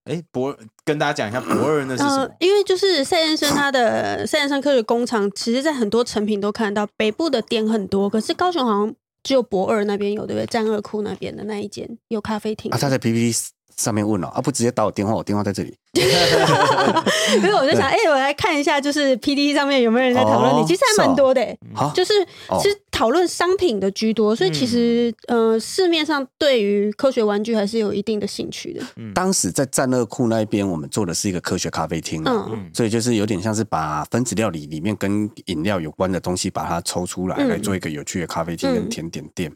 [0.05, 10.47] 哎，博跟大家讲一下博二那是什么？，呃因为就是赛先生他的赛先生科学工厂，其实在很多成品都看得到，北部的店很多，可是高雄好像只有博二那边有，对不对？
[10.47, 12.79] 战二库那边的那一间有咖啡厅啊，。
[12.79, 13.33] 他在 PPT
[13.77, 15.75] 上面问了、啊，不直接打我电话，我电话在这里。
[15.93, 21.45] 所以我就想，哎、我来看一下，就是 PTT 上面有没有人在讨论你，哦其实还蛮多的、
[21.95, 22.15] 就是
[22.49, 22.59] 哦。
[22.63, 28.83] 是讨论商品的居多，所以其实、呃市面上对于科学玩具还是有一定的兴趣的。
[29.15, 32.71] 当时在战乐库那边，我们做的是一个科学咖啡厅、啊，嗯。
[32.73, 37.49] 所以就是有点像是把分子料理里面跟饮料有关的东西，把它抽出来，嗯。
[37.49, 38.75] 来做一个有趣的咖啡厅嗯。
[38.75, 39.53] 跟甜点店。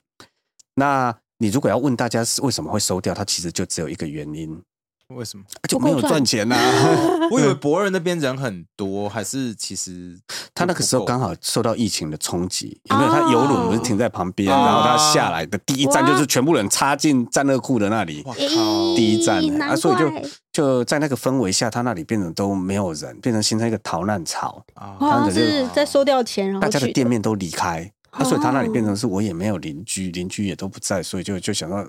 [0.75, 4.61] 那你如果要问大家是为什么会收掉，它其实就只有一个原因，
[5.09, 5.45] 为什么？
[5.69, 6.57] 就没有赚钱呐、
[7.31, 10.19] 我以为博二那边人很多，还是其实
[10.55, 13.11] 他那个时候刚好好受到疫情的冲击，有没有？
[13.11, 14.57] 他哦游轮不是停在旁边，哦。
[14.57, 20.11] 然后他下来的第一站就是全部人插进战乐库的那里，哇靠，第一站啊，所以就
[20.53, 27.93] 就在那个氛围下，他那里变成都没有人，变成形成一个逃难潮，啊好像他的这是在收掉钱，然后大家的店面都离开。
[28.19, 28.89] 那、所以他那里变哦。
[28.89, 31.87] 成是我也没有邻居，邻居也都不在，所以就就想到，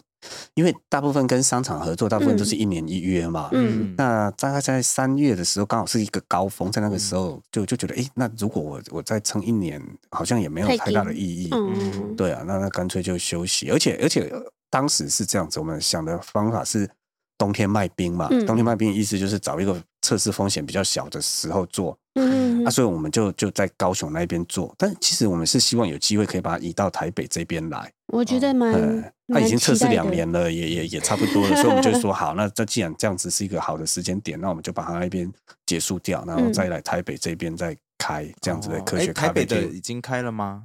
[0.55, 3.49] 因为大部分跟商场合作，大部分都是一年一约嘛。
[3.53, 3.93] 嗯。
[3.97, 7.17] 那大概在三月的时候，刚好是一个高峰，在那个时嗯。
[7.17, 11.49] 候就就觉得，诶，那如果我我再撑一年，好像也没有太太大的意义。
[11.51, 16.89] 嗯，对啊，那那干脆就休息，而且而且呃当时是这样子，我们想的方法是
[17.37, 18.45] 冬天卖冰嘛，嗯。
[18.45, 35.31] 冬天卖冰的意思就是找一个测试风险比较小的时候做，嗯啊，所以我们就就在高雄那边做，但其实我们是希望有机会可以把它移到台北这边来，我觉得蛮呃，他蛮已经测试两年了，也也也差不多了，所以我们就说好，那这既然这样子是一个好的时间点，那我们就把它那边
[35.65, 39.61] 结束掉，然后嗯再来台北这边再开这样子的科学咖台北的。
[39.61, 40.63] 已经开了吗？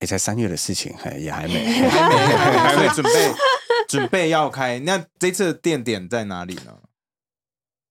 [0.00, 1.64] 也才三月的事情，还也还没。
[1.88, 3.34] 还没，还没准备
[3.88, 4.78] 准备要开。
[4.80, 6.76] 那这次的店点在哪里呢？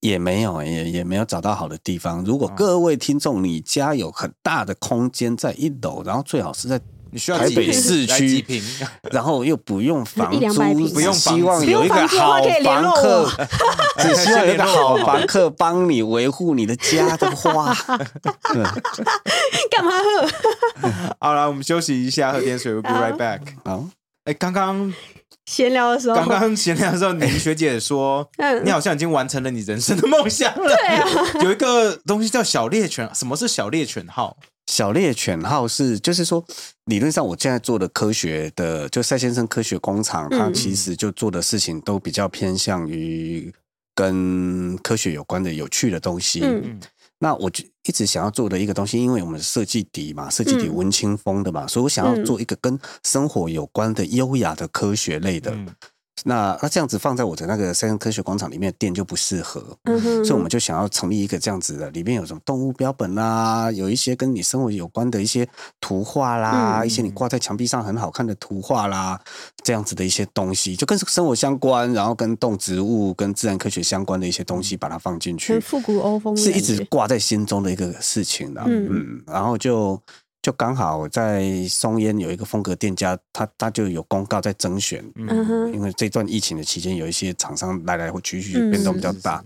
[0.03, 2.21] 也没有，也也没有找到好的地方。
[2.25, 6.77] 如果哦各位听众，你家有很大的空间在一楼，然后最好是在，
[7.09, 8.61] 你需要台北几平市区来几平？
[9.11, 13.29] 然后又不用房租，不用希望有一个好房客，
[14.03, 17.73] 只希望有一个好房客帮你维护你的家的话，
[18.51, 18.63] 对
[19.71, 20.27] 干嘛喝？
[21.21, 23.39] 好了，我们休息一下，喝点水，we'll be right back。
[23.63, 23.85] 好，
[24.25, 24.93] 哎，刚刚
[25.45, 30.67] 闲聊的时候，刚刚闲聊的时候，你学姐说， 嗯你好像已经完成了你人生的梦想了。
[30.75, 31.07] 对啊，
[31.43, 34.37] 有一个东西叫小猎犬，什么是小猎犬号？
[34.67, 36.43] 小猎犬号是，就是说，
[36.85, 43.53] 理论上我现在做的科学的，就赛先生科学工厂，它嗯其实就做的事情都比较偏向于
[43.93, 46.39] 跟科学有关的有趣的东西。
[46.43, 46.79] 嗯嗯
[47.23, 55.51] 那我就一直想要做的一个东西，因为我们设计底嘛，设计底嗯文青风的嘛，所以我想要做一个跟生活有关的优雅的科学类的。
[55.51, 55.73] 嗯
[56.25, 59.61] 那那这样子放在我的那个三生科学广场里面的店就不适合。
[59.83, 65.47] 嗯哼，所以我们就想要成立一个这样子的，里面有什么动物标本啦，有一些跟你生活有关的一些
[65.81, 69.19] 图画啦，嗯一些你挂在墙壁上很好看的图画啦，
[69.63, 78.63] 这样子的一些东西，就跟生活相关，然后跟动植物、跟自然科学相关的一些东西，把它放进去很，复古欧风是一，直挂在心中的一个事情啦。
[78.67, 79.99] 嗯嗯，然后就。
[80.43, 85.73] 就刚好在松烟有一个风格店家，他他就有公告在征选，嗯。
[85.73, 89.37] 因为这段疫情的期间，有一些厂商来来回去去嗯变动比较是是大。
[89.37, 89.45] 是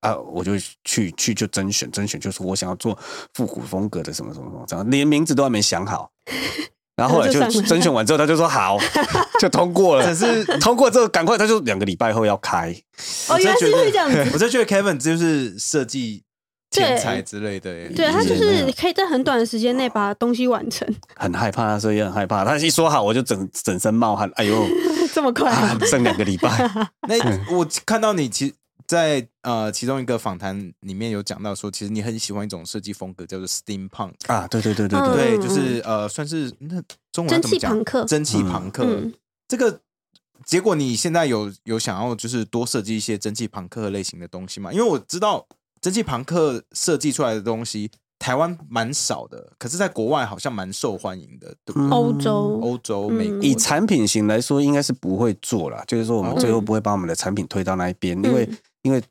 [0.00, 0.52] 啊，我就
[0.84, 2.96] 去去就甄选，甄选就是我想要做
[3.34, 6.08] 复古风格的什么什么什么，这样连名字都还没想好。
[6.94, 7.68] 然后后来就那就上了。
[7.68, 8.78] 甄选完之后，他就说好，
[9.40, 10.04] 就通过了。
[10.04, 12.72] 可是通过之后，赶快他就两个礼拜后要开，
[13.28, 16.22] 哦，原来是会这样子，我就觉得 Kevin 就是设计
[16.70, 17.88] 天对才之类的耶。
[17.94, 22.44] 对他就是可以在很短的时间内把东西完成，很害怕，那时候也很害怕。
[22.44, 24.66] 他一说好，我就整整身冒汗，哎呦，
[25.14, 26.48] 这么快啊，剩两个礼拜。
[27.08, 28.54] 那我看到你其
[28.86, 34.12] 在呃其中一个访谈里面有讲到说，其实你很喜欢一种设计风格，叫做 steampunk。
[34.26, 38.84] 啊，对对对对嗯对，对，就是呃，算是那中文蒸怎么讲汽朋克蒸汽朋克。
[38.84, 39.12] 嗯
[39.46, 39.80] 这个
[40.44, 44.70] 结果你现在有有想要就是多设计一些蒸汽朋克类型的东西吗？
[44.72, 45.46] 因为我知道
[45.80, 51.88] 蒸汽朋克设计出来的东西，台湾蛮少的，可是在国外好像蛮受欢迎的，对不对？
[51.90, 52.60] 欧洲。
[52.62, 53.12] 欧洲、嗯。
[53.12, 53.42] 美国。
[53.42, 58.58] 以产品型来说，应该是不会做啦，就是说我们最后嗯不会把我们的产品推到那一边，因为嗯。
[58.82, 59.02] 因为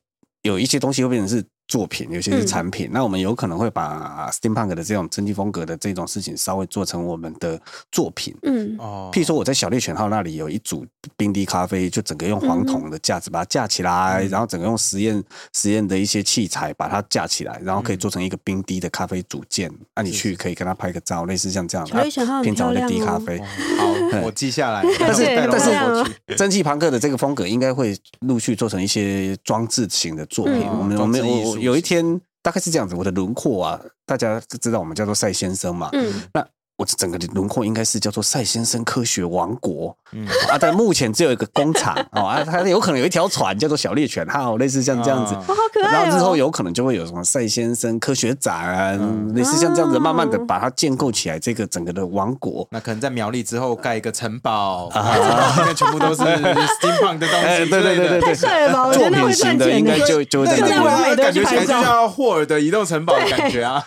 [0.43, 7.59] 有一些东西会变成是作品，有些是嗯产品，那我们有可能会把 steampunk 的这种蒸汽风格的这种事情稍微做成我们的
[7.91, 8.35] 作品。
[8.43, 19.71] 嗯哦，譬如说，我在小猎犬号那里有一组冰滴咖啡，就整个用黄铜的架子把它架起来，嗯然后整个用实验实验的一些器材把它架起来，然后可以做成一个冰滴的咖啡组件。
[19.95, 21.93] 那、你去可以跟他拍个照，类似像这样的。
[21.93, 23.39] 小猎犬号很平常我在漂亮哦滴咖啡。
[23.77, 24.83] 好， 我记下来。
[24.99, 30.61] 但是但是我去蒸汽朋克的这个风格应该会陆续做成一些装置型的作品。
[30.61, 36.23] 嗯我们我们我我有一天大概是这样子，我的轮廓啊，大家知道我们叫做赛先生嘛，嗯。
[36.33, 39.95] 那我这整个的轮廓应该是叫做赛先生科学王国。
[40.13, 45.33] 嗯啊，但目前只有一个工厂哦啊，它有可能有一条船叫做小猎犬号，类似像这样子。
[45.33, 45.91] 啊哇，好可爱哦！
[45.91, 52.65] 然后之后有可能就会有什么赛先生科学展，嗯类似像这样子，哦慢慢的把它建构起来，这个整个的王国。
[52.71, 56.21] 那可能在苗栗之后盖一个城堡，啊全部都是
[56.79, 57.81] steampunk 的东哎，西对。
[57.81, 63.83] 对对对对，作品型的应该就就会在，那边这样我美的感觉起来就像霍尔的移动城堡的感觉啊。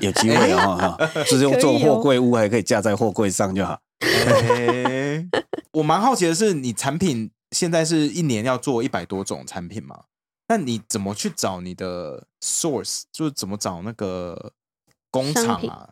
[0.00, 3.78] 有机会哦哈，就是用做可以哦货柜屋，还可以架在货柜上就好。
[4.00, 5.26] 哎
[5.72, 10.00] 我蛮好奇的是，你产品现在是一年要做一百多种产品嘛？
[10.48, 13.02] 那你怎么去找你的 source？
[13.10, 14.52] 就是怎么找那个
[15.10, 15.90] 工厂啊？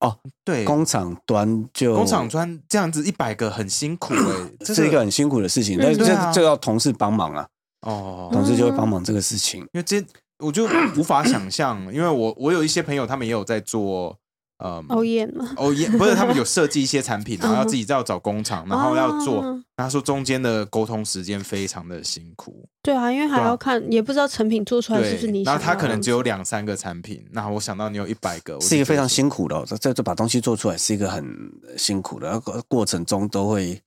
[0.00, 7.48] 哦，对，工厂端就工厂端这样子一百个很辛苦哎、 这是一个很辛苦的事情，但是对啊这这要同事帮忙啊，
[7.80, 9.62] 哦，同事就会帮忙这个事情。
[9.72, 10.04] 因为这
[10.38, 14.16] 我就无法想象，因为我我有一些朋友，他们也有在做，
[14.58, 19.62] 嗯，熬夜嘛，哦也不是，他们有设计一些产品， 然后要自己要找工厂，然后要做，哦。
[19.76, 25.42] 他说中间的沟通时间非常的辛苦，对啊，因为还要看，也不知道成品做出来是不是你。
[25.42, 31.26] 然后他可能只有两三个产品，那我想到你有一百个，是一个非常辛苦的、哦，这这这把东西做出来是一个很
[31.76, 33.78] 辛苦的，然后过程中都会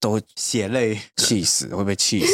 [0.00, 2.32] 都会血泪，气死， 会被气死。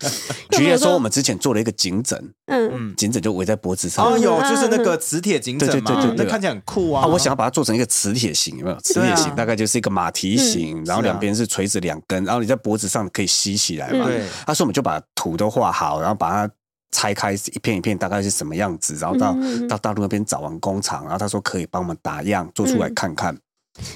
[0.52, 4.04] 举例来说，我们之前做了一个颈枕，嗯，嗯，颈枕就围在脖子上。
[4.04, 8.78] 哦，有嗯就是那个磁铁颈枕嘛，对对对那看起来很酷啊，啊，我想要把它做成一个磁铁型，有没有？
[8.80, 14.04] 磁铁型大概就是一个马蹄形，然后两边是垂直两根，然后你在脖子上可以吸起来嘛。
[14.04, 14.06] 嗯。
[14.06, 16.52] 对，他说我们就把图都画好，然后把它
[16.92, 19.36] 拆开一片一片，大概是什么样子，然后到、
[19.68, 22.94] 到大陆那边找完工厂，然后他说可以帮我们打样做出来嗯。
[22.94, 23.36] 看看，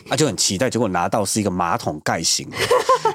[0.08, 2.48] 啊就很期待，结果拿到是一个马桶盖型，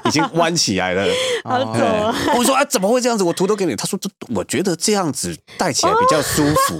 [0.04, 1.04] 已经弯起来了。
[1.44, 3.24] 好哦走啊，我说啊，怎么会这样子？
[3.24, 3.74] 我图都给你。
[3.74, 6.78] 他说这我觉得这样子戴起来比较舒服，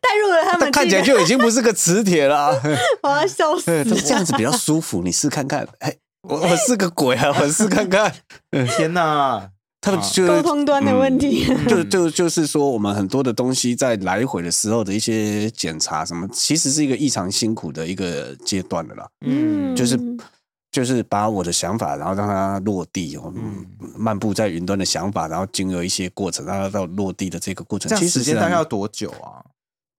[0.00, 2.60] 带入了他但们，看起来就已经不是个磁铁了。
[3.02, 3.84] 我要笑 死了。
[3.84, 5.66] 这样子比较舒服，你试看看。
[5.80, 5.96] 哎，
[6.28, 8.14] 我我是个鬼啊，我试看看。
[8.76, 9.48] 天哪，
[9.80, 19.08] 他们就沟通端的问题，就 就就是说，我们很多的东西在来回的时候的一些检查什么，其实是一个异常辛苦的一个阶段的啦。
[19.24, 19.98] 嗯，就是
[20.72, 23.40] 就是把我的想法，然后让它落地，我们
[23.96, 29.40] 漫步在云端的想法，然后经由一些过程，让它到落地的这个过程，其实时间大概要多久啊？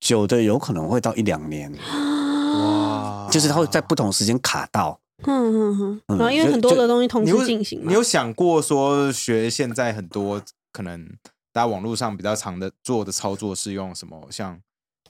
[0.02, 3.28] 久的，有可能会到一两年，哇。
[3.32, 5.00] 就是它会在不同时间卡到。
[5.24, 11.06] 嗯嗯嗯，嗯然后因为很多的东西同时进行嘛你，有想过说学现在很多可能
[11.52, 14.28] 大家网络上比较常的做的操作是用什么？
[14.32, 14.60] 像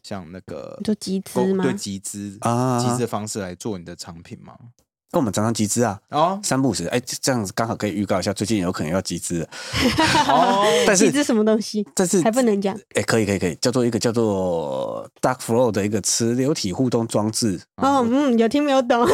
[0.01, 4.55] 像那个就集资吗对集资啊集资的方式来做你的产品吗？
[5.11, 6.39] 跟我们常常集资啊，哦。
[6.43, 9.47] 三不五时，哎，这样子刚好可以预告一下，最近有可能要集资了，
[10.29, 11.87] 哦，但是集资什么东西？
[11.95, 12.77] 但是还不能讲。
[12.93, 17.59] 哎，可以可以可以，叫做一个叫做 Dark Flow 的一个磁流体互动装置。
[17.77, 19.07] 哦，嗯，有听没有懂？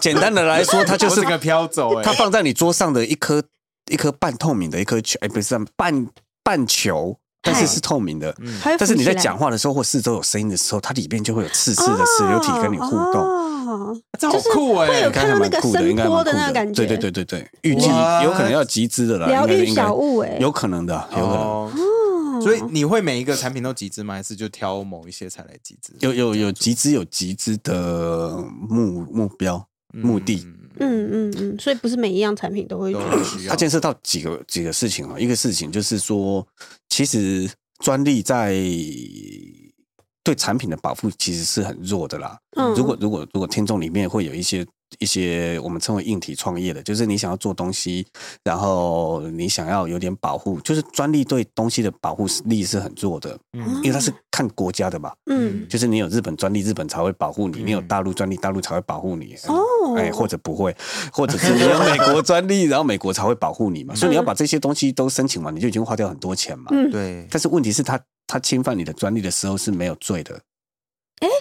[0.00, 3.42] 简单的来说，它就就是是个飘走哎，它放在你桌上的一颗
[3.90, 6.06] 一颗半透明的一颗球，哎，不是半
[6.44, 8.34] 半球，但是是透明的。
[8.38, 13.20] 嗯但是你在讲话的时候或四周有声音的时候，它里面就会有刺刺的磁流体跟你互动。
[13.20, 17.88] 哦，这好酷会有哎看到那个蛮酷的，应该声波蛮酷的那个感觉对对对对对，预计
[18.22, 22.42] 有可能要集资的啦，疗愈应该应该小物哎，有可能的，有可能。
[22.42, 24.14] 所以你会每一个产品都集资吗？
[24.14, 25.94] 还是就挑某一些才来集资？
[26.00, 28.36] 有有有集资有集资的
[28.68, 30.46] 目目标目的，
[30.78, 32.92] 嗯嗯嗯，所以不是每一样产品都会。
[32.92, 33.56] 需要它。
[33.56, 35.18] 牵涉到几个几个事情啊。
[35.18, 36.46] 一个事情就是说，
[36.88, 38.54] 其实专利在
[40.24, 42.38] 对产品的保护其实是很弱的啦。
[42.56, 44.64] 嗯如果如果如果听众里面会有一些
[44.98, 48.06] 一些我们称为硬体创业的，就是你想要做东西，
[48.44, 55.12] 然后你想要有点保护，就是专利对东西的保护力是很弱的，嗯因为它是看国家的嘛。
[55.26, 59.34] 嗯就是你有日本专利，日本才会保护你；嗯你有大陆专利，大陆才会保护你。
[59.48, 59.62] 哦
[59.96, 60.74] 哎，或者不会，
[61.12, 63.94] 或者是你有美国专利，然后美国才会保护你嘛。
[63.94, 66.66] 所以你要把这些东西都申请完，你就已经花掉很多钱嘛。
[66.70, 70.40] 嗯，对，但是问题是他他侵犯你的专利的时候是没有罪的，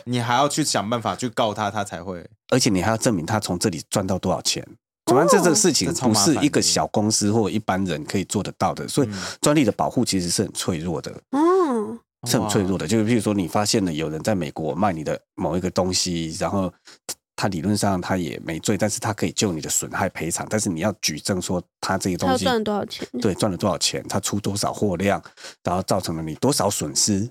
[0.05, 2.25] 你还要去想办法去告他，他才会。
[2.49, 4.65] 而且你还要证明他从这里赚到多少钱。
[5.05, 11.11] 主要这这个事情不是一个小公司或一般人可以做得到的，所以嗯专利的保护其实是很脆弱的。
[11.31, 12.87] 嗯，是很脆弱的。
[12.87, 16.71] 就是譬如说，你发现了有人在美国卖你的某一个东西，然后
[17.35, 23.07] 他理论上他也没罪，但是他可以就你的损害赔偿，但是你要举证说他这个东西赚了多少钱？
[23.19, 25.21] 对赚了多少钱，他出多少货量，
[25.63, 27.27] 然后造成了你多少损失，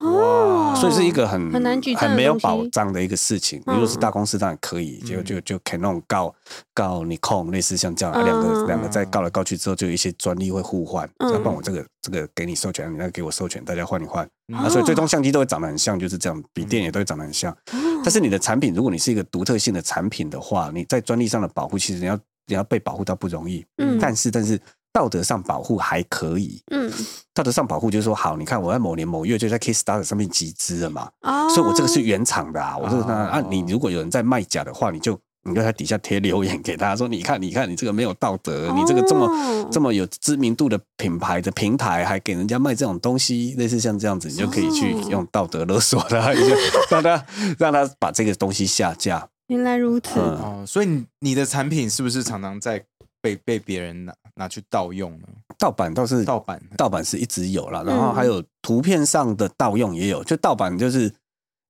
[0.00, 3.62] 哦，所以是一个很很难举证很没有保障的一个事情。
[3.66, 3.74] 嗯。
[3.74, 5.24] 如果是大公司当然可以，就嗯。
[5.24, 6.34] 就就 Canon 告
[6.72, 8.66] 告你控，类似像这样，嗯两个嗯。
[8.66, 11.30] 两个在告来告去之后，就有一些专利会互换，嗯。
[11.32, 14.26] 要不然我这个这个给你授权，你那个给我授权，大家换一换。
[14.48, 14.58] 嗯。
[14.58, 17.54] 啊，所以最终相机都会长得很像，就是这样，笔电也都会长得很像。
[18.02, 23.64] 但是你的产品，如果你是一个独特性的产品的话，你在专利上的保护，其实你要你要被保护到不容易。
[23.76, 24.58] 嗯但是但是
[24.92, 26.90] 道德上保护还可以，嗯。
[27.32, 33.08] 道德上保护就是说，好，你看我在某年某月就在 Kickstarter 上面集资了嘛，哦，所以我这个是原厂的啊，我这个哦。
[33.08, 46.54] 啊，你如果有人在卖假的话，你就你就在底下贴留言给他说，你看你看你这个没有道德，你这个这么哦这么有知名度的品牌的平台，还给人家卖这种东西，类似像这样子，你就可以去哦用道德勒索他一下，
[46.90, 47.26] 让他
[47.58, 49.26] 让他把这个东西下架。
[49.46, 50.20] 原来如此，嗯。
[50.20, 52.84] 哦，所以你你的产品是不是常常在
[53.20, 55.28] 被被别人拿拿去盗用呢？
[55.58, 61.12] 盗版倒是盗版盗版是一直有了，然后还有图片上的盗用也有，就盗版就是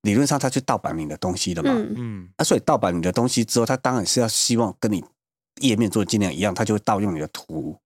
[0.02, 1.70] 理论上他去盗版你的东西的嘛。
[1.74, 5.02] 嗯，嗯，啊，所以盗版你的东西之后，他当然是要希望跟你
[5.60, 7.76] 页面做的尽量一样，他就会盗用你的图。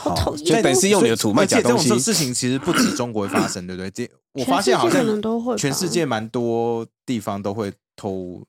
[0.00, 1.94] 好讨厌就等于是用你的图卖假东西这。
[1.94, 3.90] 种事情其实不止中国会发生，对不对？
[3.90, 8.40] 这 我发现好像全世界可能都会全世界蛮多地方都会偷。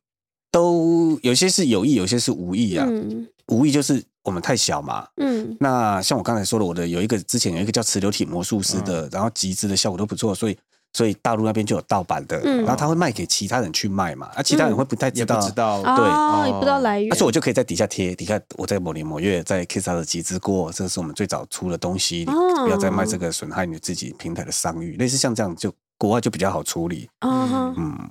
[0.51, 2.85] 都有些是有意，有些是无意啊。
[2.87, 5.07] 嗯无意就是我们太小嘛。
[5.17, 5.55] 嗯。
[5.59, 9.09] 那像我刚才说的，我的有一个之前有一个叫磁流体魔术师的，嗯。
[9.11, 10.57] 然后集资的效果都不错，所以
[10.93, 12.59] 所以大陆那边就有盗版的，嗯。
[12.59, 17.11] 然后他会卖给其他人去卖嘛，啊，其他人会不太知道，不知道，对哦，也不知道来源。
[17.11, 28.09] 而且我就可以在底下贴，底下我在某年某月在 Kiss 的集资过，这是我们最早出的东西，不要再卖这个损害你自己平台的商誉，类似像这样就国外就比较好处理，啊，嗯，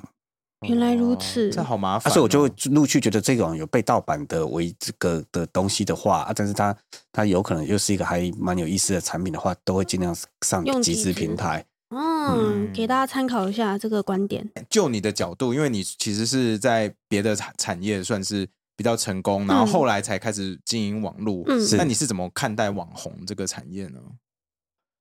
[0.63, 2.15] 原来如此哦这好麻啊，烦哦。
[2.15, 6.77] 所以我就会陆续觉得这种有被盗版的为这个的东西的话啊，但是它
[7.13, 11.65] 它有可能又是一个还蛮有意思的产品的话，都会尽量上集资平台。
[11.91, 14.47] 嗯，给大家参考一下这个观点。
[14.69, 18.47] 就你的角度，因为你其实是在别的产产业算是
[18.77, 21.45] 比较成功，然后后来才开始经营网络。
[21.47, 23.99] 嗯是那你是怎么看待网红这个产业呢？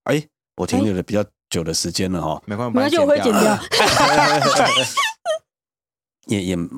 [0.05, 3.60] 哎，我停留了比较久的时间了哈，没关系，没关系，我会剪掉，
[6.28, 6.70] 也也嗯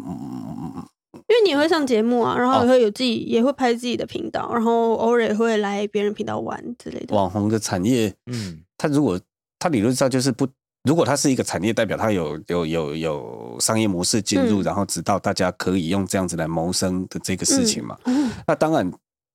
[1.13, 7.15] 因为你也会上节目啊，然后哦也会有自己，也会拍自己的频道，然后偶尔也会来别人频道玩之类的。
[7.15, 9.19] 网红的产业，嗯它如果
[9.59, 10.47] 它理论上就是不，
[10.83, 18.91] 如果它是一个产业，代表它有有有有商业模式进入，嗯然后直到大家可以用这样子来谋生的这个事情嘛，嗯那当然。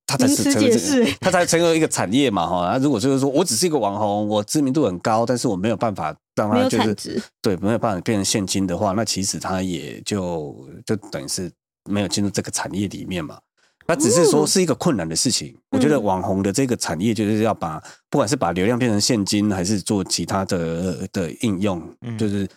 [0.07, 2.69] 它才成为这解释个，它才成为一个产业嘛哈。
[2.71, 11.51] 那如果就是说我只是一个网红，我知名度很高，但是我没有办法让它就是对没有办法变成现金的话，那其实它也就就等于是
[11.89, 13.39] 没有进入这个产业里面嘛。
[13.87, 15.55] 那只是说是一个困难的事情。
[15.69, 17.79] 我觉得嗯网红的这个产业就是要把，
[18.09, 22.47] 不管是把流量变成现金，还是做其他的的应用，嗯就是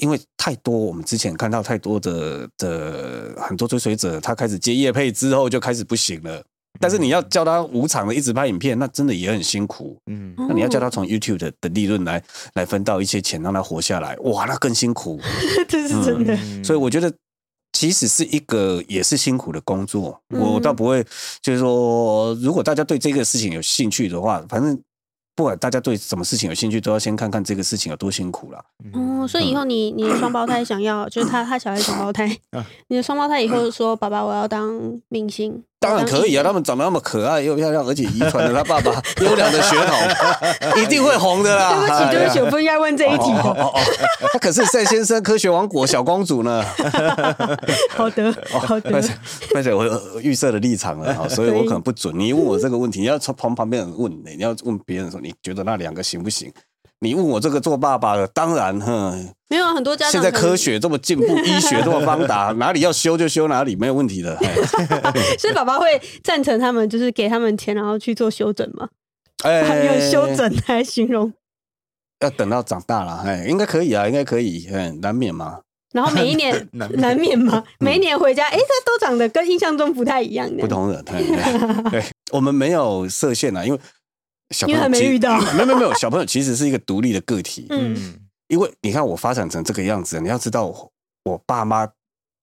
[0.00, 6.42] 因为太多，我们之前看到太多的的很多追随者，他开始接业配之后就开始不行了。
[6.80, 9.96] 但是你要叫他无偿的一直拍影片，那真的也很辛苦。
[10.06, 12.22] 嗯哦那你要叫他从 YouTube 的的利润来
[12.54, 15.20] 来分到一些钱，让他活下来，哇，那更辛苦。
[15.68, 16.34] 这是真的。
[16.34, 17.12] 嗯所以我觉得，
[17.72, 20.20] 其实是一个也是辛苦的工作。
[20.30, 21.04] 嗯我倒不会，
[21.42, 24.78] 就是说，如果大家对这个事情有兴趣的话，反正
[25.34, 28.64] 不管大家对什么事情有兴趣，都要先看看这个事情有多辛苦啦。
[28.94, 38.90] 嗯，所以以后你你的双胞胎想要，就是他他小孩双胞胎啊， 你的双胞胎以后说爸爸我要当明星，当然可以啊，他们们长得那么可爱又漂亮，而且遗传了他爸爸
[39.22, 39.96] 优良的血统，
[40.82, 41.70] 一定会红的啦。
[41.70, 43.30] 对不起对不起，我不应该问这一题。
[43.32, 43.80] 哦哦哦，
[44.32, 46.64] 他可是赛先生科学王国小公主呢。
[47.94, 49.02] 好的好的
[49.54, 52.18] 而，且我有预设的立场了哈，所以我可能不准。
[52.18, 56.50] 你问我这个问题，你要从旁旁边人问你，你要问别人说你觉得那两个行不行？
[57.00, 64.36] 你问我这个做爸爸的，当然哼，没有很多家长现在科学这么进步， 医学这么发达，哪里要修就修哪里，没有问题的。
[65.38, 65.86] 所以爸爸会
[66.24, 68.88] 赞成他们，就是给他们钱，然后去做修整吗？
[69.44, 71.32] 哎用修整来形容。
[72.20, 75.60] 要等到长大了，哎，应该可以啊，应该可以，嗯，难免嘛。
[75.92, 80.50] 然后每一年 难免嘛，每一年回家，哎，他都长得跟印象中不太一样。
[80.58, 83.78] 不同人，嘿对对，我们没有设限啊，因为
[84.50, 88.14] 小朋因为还友其没遇到没有没有没有，小朋友其实是一个独立的个体，嗯嗯
[88.48, 90.92] 因为你看我发展成这个样子，你要知道我
[91.24, 91.88] 我爸妈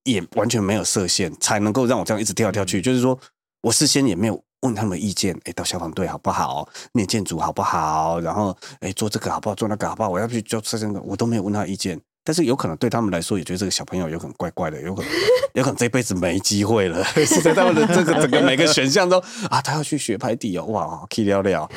[0.04, 2.82] 也完全没有设限，才能够让我这样一直跳来跳去。
[2.82, 3.18] 就是说
[3.62, 6.68] 我事先也没有问他们意见，哎，到消防队好不好？
[6.94, 8.20] 念建筑好不好？
[8.20, 9.56] 然后哎，做这个好不好？
[9.56, 10.10] 做那个好不好？
[10.10, 12.00] 我要去做这个，我都没有问他意见。
[12.24, 15.12] 但是有可能对他们来说，也觉得这个小朋友有可能怪怪的，有可能
[15.54, 17.04] 有可能这辈子没机会了。
[17.26, 19.20] 是在他们的这个整个每个选项都
[19.50, 21.64] 啊，他要去学拍地哦，哇，可以聊聊。
[21.64, 21.70] 啊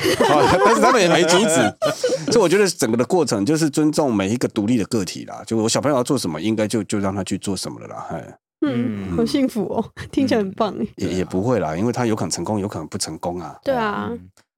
[0.64, 5.42] 但是他们也没阻止，所以我觉得整个的过程就是尊重每一个独立的个体啦。
[5.46, 8.06] 就我小朋友要做什么，应该就就让他去做什么了啦。
[8.10, 10.86] 哎，嗯，嗯好幸福哦，听起来很棒哎。
[10.96, 13.58] 也也不会啦，因为他有可能成功，有可能不成功啊。
[13.64, 14.10] 对啊，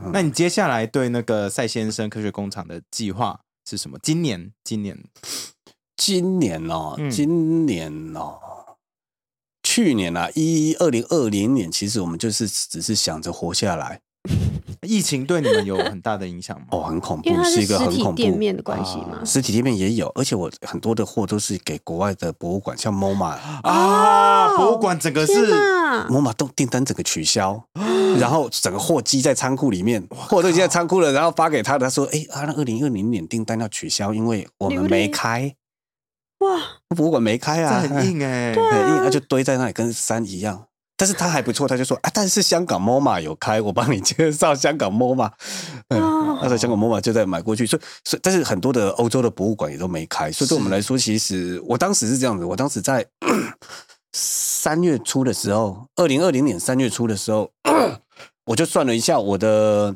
[0.05, 3.99] 嗯那你接下来对那个赛先生科学工厂的计划是什么？
[4.03, 4.97] 今年，今年，
[6.09, 8.39] 今年哦，嗯今年哦，
[9.63, 14.01] 去年啊，一二零二零年，其实我们就是只是想着活下来。
[14.89, 16.67] 疫情对你们有很大的影响吗？
[16.73, 18.17] 哦，很恐怖是一个实体很恐怖。
[18.17, 19.23] 店面的关系嘛啊。
[19.23, 27.63] 实体店面也有，而且我很多的货都是给国外的博物馆，像 MoMA，啊，博物馆整个是哪！MoMA 都订单整个取消，
[28.19, 35.55] 然后整个货积在仓库里面，货都已经在仓库了，然后发给他，他说：“哎啊，那二零二零年订单要取消，因为我们没开，
[36.39, 36.61] 哇，
[36.97, 40.67] 博物馆没开这 啊，很硬哎，很硬，它就堆在那里，跟山一样。
[40.97, 45.31] 但是他还不错，他就说啊，但是香港 MoMA 有开，我帮你介绍香港 MoMA。
[45.91, 53.07] 嗯，哦那时候香港 MoMA 就在买过去，所以所以但是很多的欧洲的博物馆也都没开，所以对我们来说，其实我当时是这样子，我当时在
[54.13, 57.51] 三月初的时候，二零二零年三月初的时候，
[58.47, 59.95] 我就算了一下我的。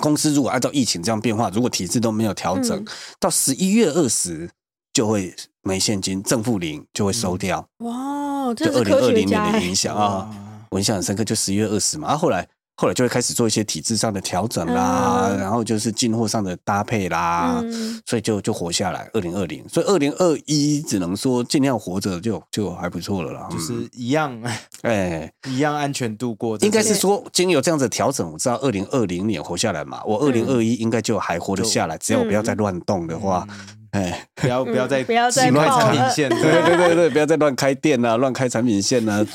[0.00, 2.86] 公司如果按照疫情这样变化，如果体制都没有调整，嗯
[3.20, 4.48] 到十一月二十
[4.92, 7.66] 就会没现金，正负零就会收掉。
[7.78, 10.28] 哇，就这二零二零年的影响啊，
[10.70, 19.08] 我印象很深刻，就十一月二十嘛，啊，后来后来就会开始做一些体制上的调整啦，嗯然后就是进货上的搭配啦，嗯所以就就活下来。
[19.12, 23.46] 二零二零，所以二零二一只能说尽量活着就就还不错了啦。
[23.50, 24.42] 就是嗯一样
[24.82, 26.72] 哎，一样安全度过这应。
[26.72, 33.46] 该是说经由这样子的调整，我知道二零二零年活下来嘛，我二零二一应该就还活得下来，只要我不要再乱动的话，
[33.92, 35.84] 哎，不要不要再嗯不要再奇怪爆了。
[35.84, 36.76] 产品线，对对。
[36.76, 39.24] 对对，不要再乱开店啊，乱开产品线啊，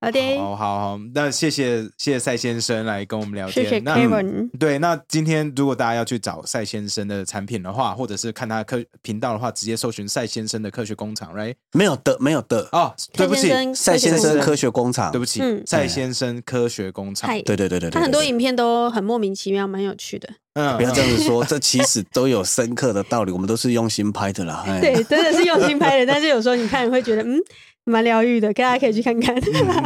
[0.00, 3.64] 好的，好好好，那谢谢谢谢赛先生来跟我们聊天。
[3.64, 4.50] 谢谢那 Kevin。
[4.58, 11.54] 对，那今天如果大家要去找赛先生的产品的话，或者是看他的科频道的话，直接搜寻赛先生的科学工厂，right？
[11.72, 15.62] 没有的，没有的，哦，对不起，赛先生科学工厂，对不起，嗯。
[15.66, 17.30] 赛先生科学工厂。
[17.44, 20.28] 对对对对，他很多影片都很莫名其妙，蛮有趣的。
[20.54, 24.64] 嗯不要这样子说，这其实都有深刻的道理，我们都是用心拍的啦。
[24.66, 27.38] 哎对，真的是用心拍的，但是有时候你看会觉得，嗯，
[27.84, 29.34] 蛮疗愈的，大家可以去看看。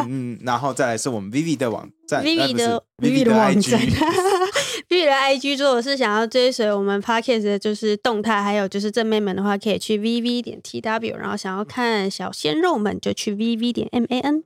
[0.09, 3.81] 嗯然后再来是我们 Vivi 的网站呃 Vivi 的 Vivi 的网 IG 站
[4.89, 14.45] ，Vivi 的 IG 如果是想要追随我们 Podcast 的就是动态，还有就是正妹们的话，可以去 VV 点 TW，然后想要看小鲜肉们就去 VV 点 MAN。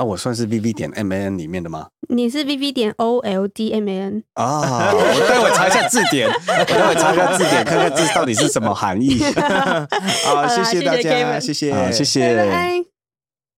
[0.00, 1.88] 啊，我算是 V V 点 M A N 里面的吗？
[2.08, 9.20] 你是 VV 点 OLDMAN，啊，我待会查一下字典， 我待会查一下字典，看看这到底是什么含义。
[10.24, 12.50] 好，谢谢大家，谢谢，谢拜谢。
[12.50, 12.89] 拜。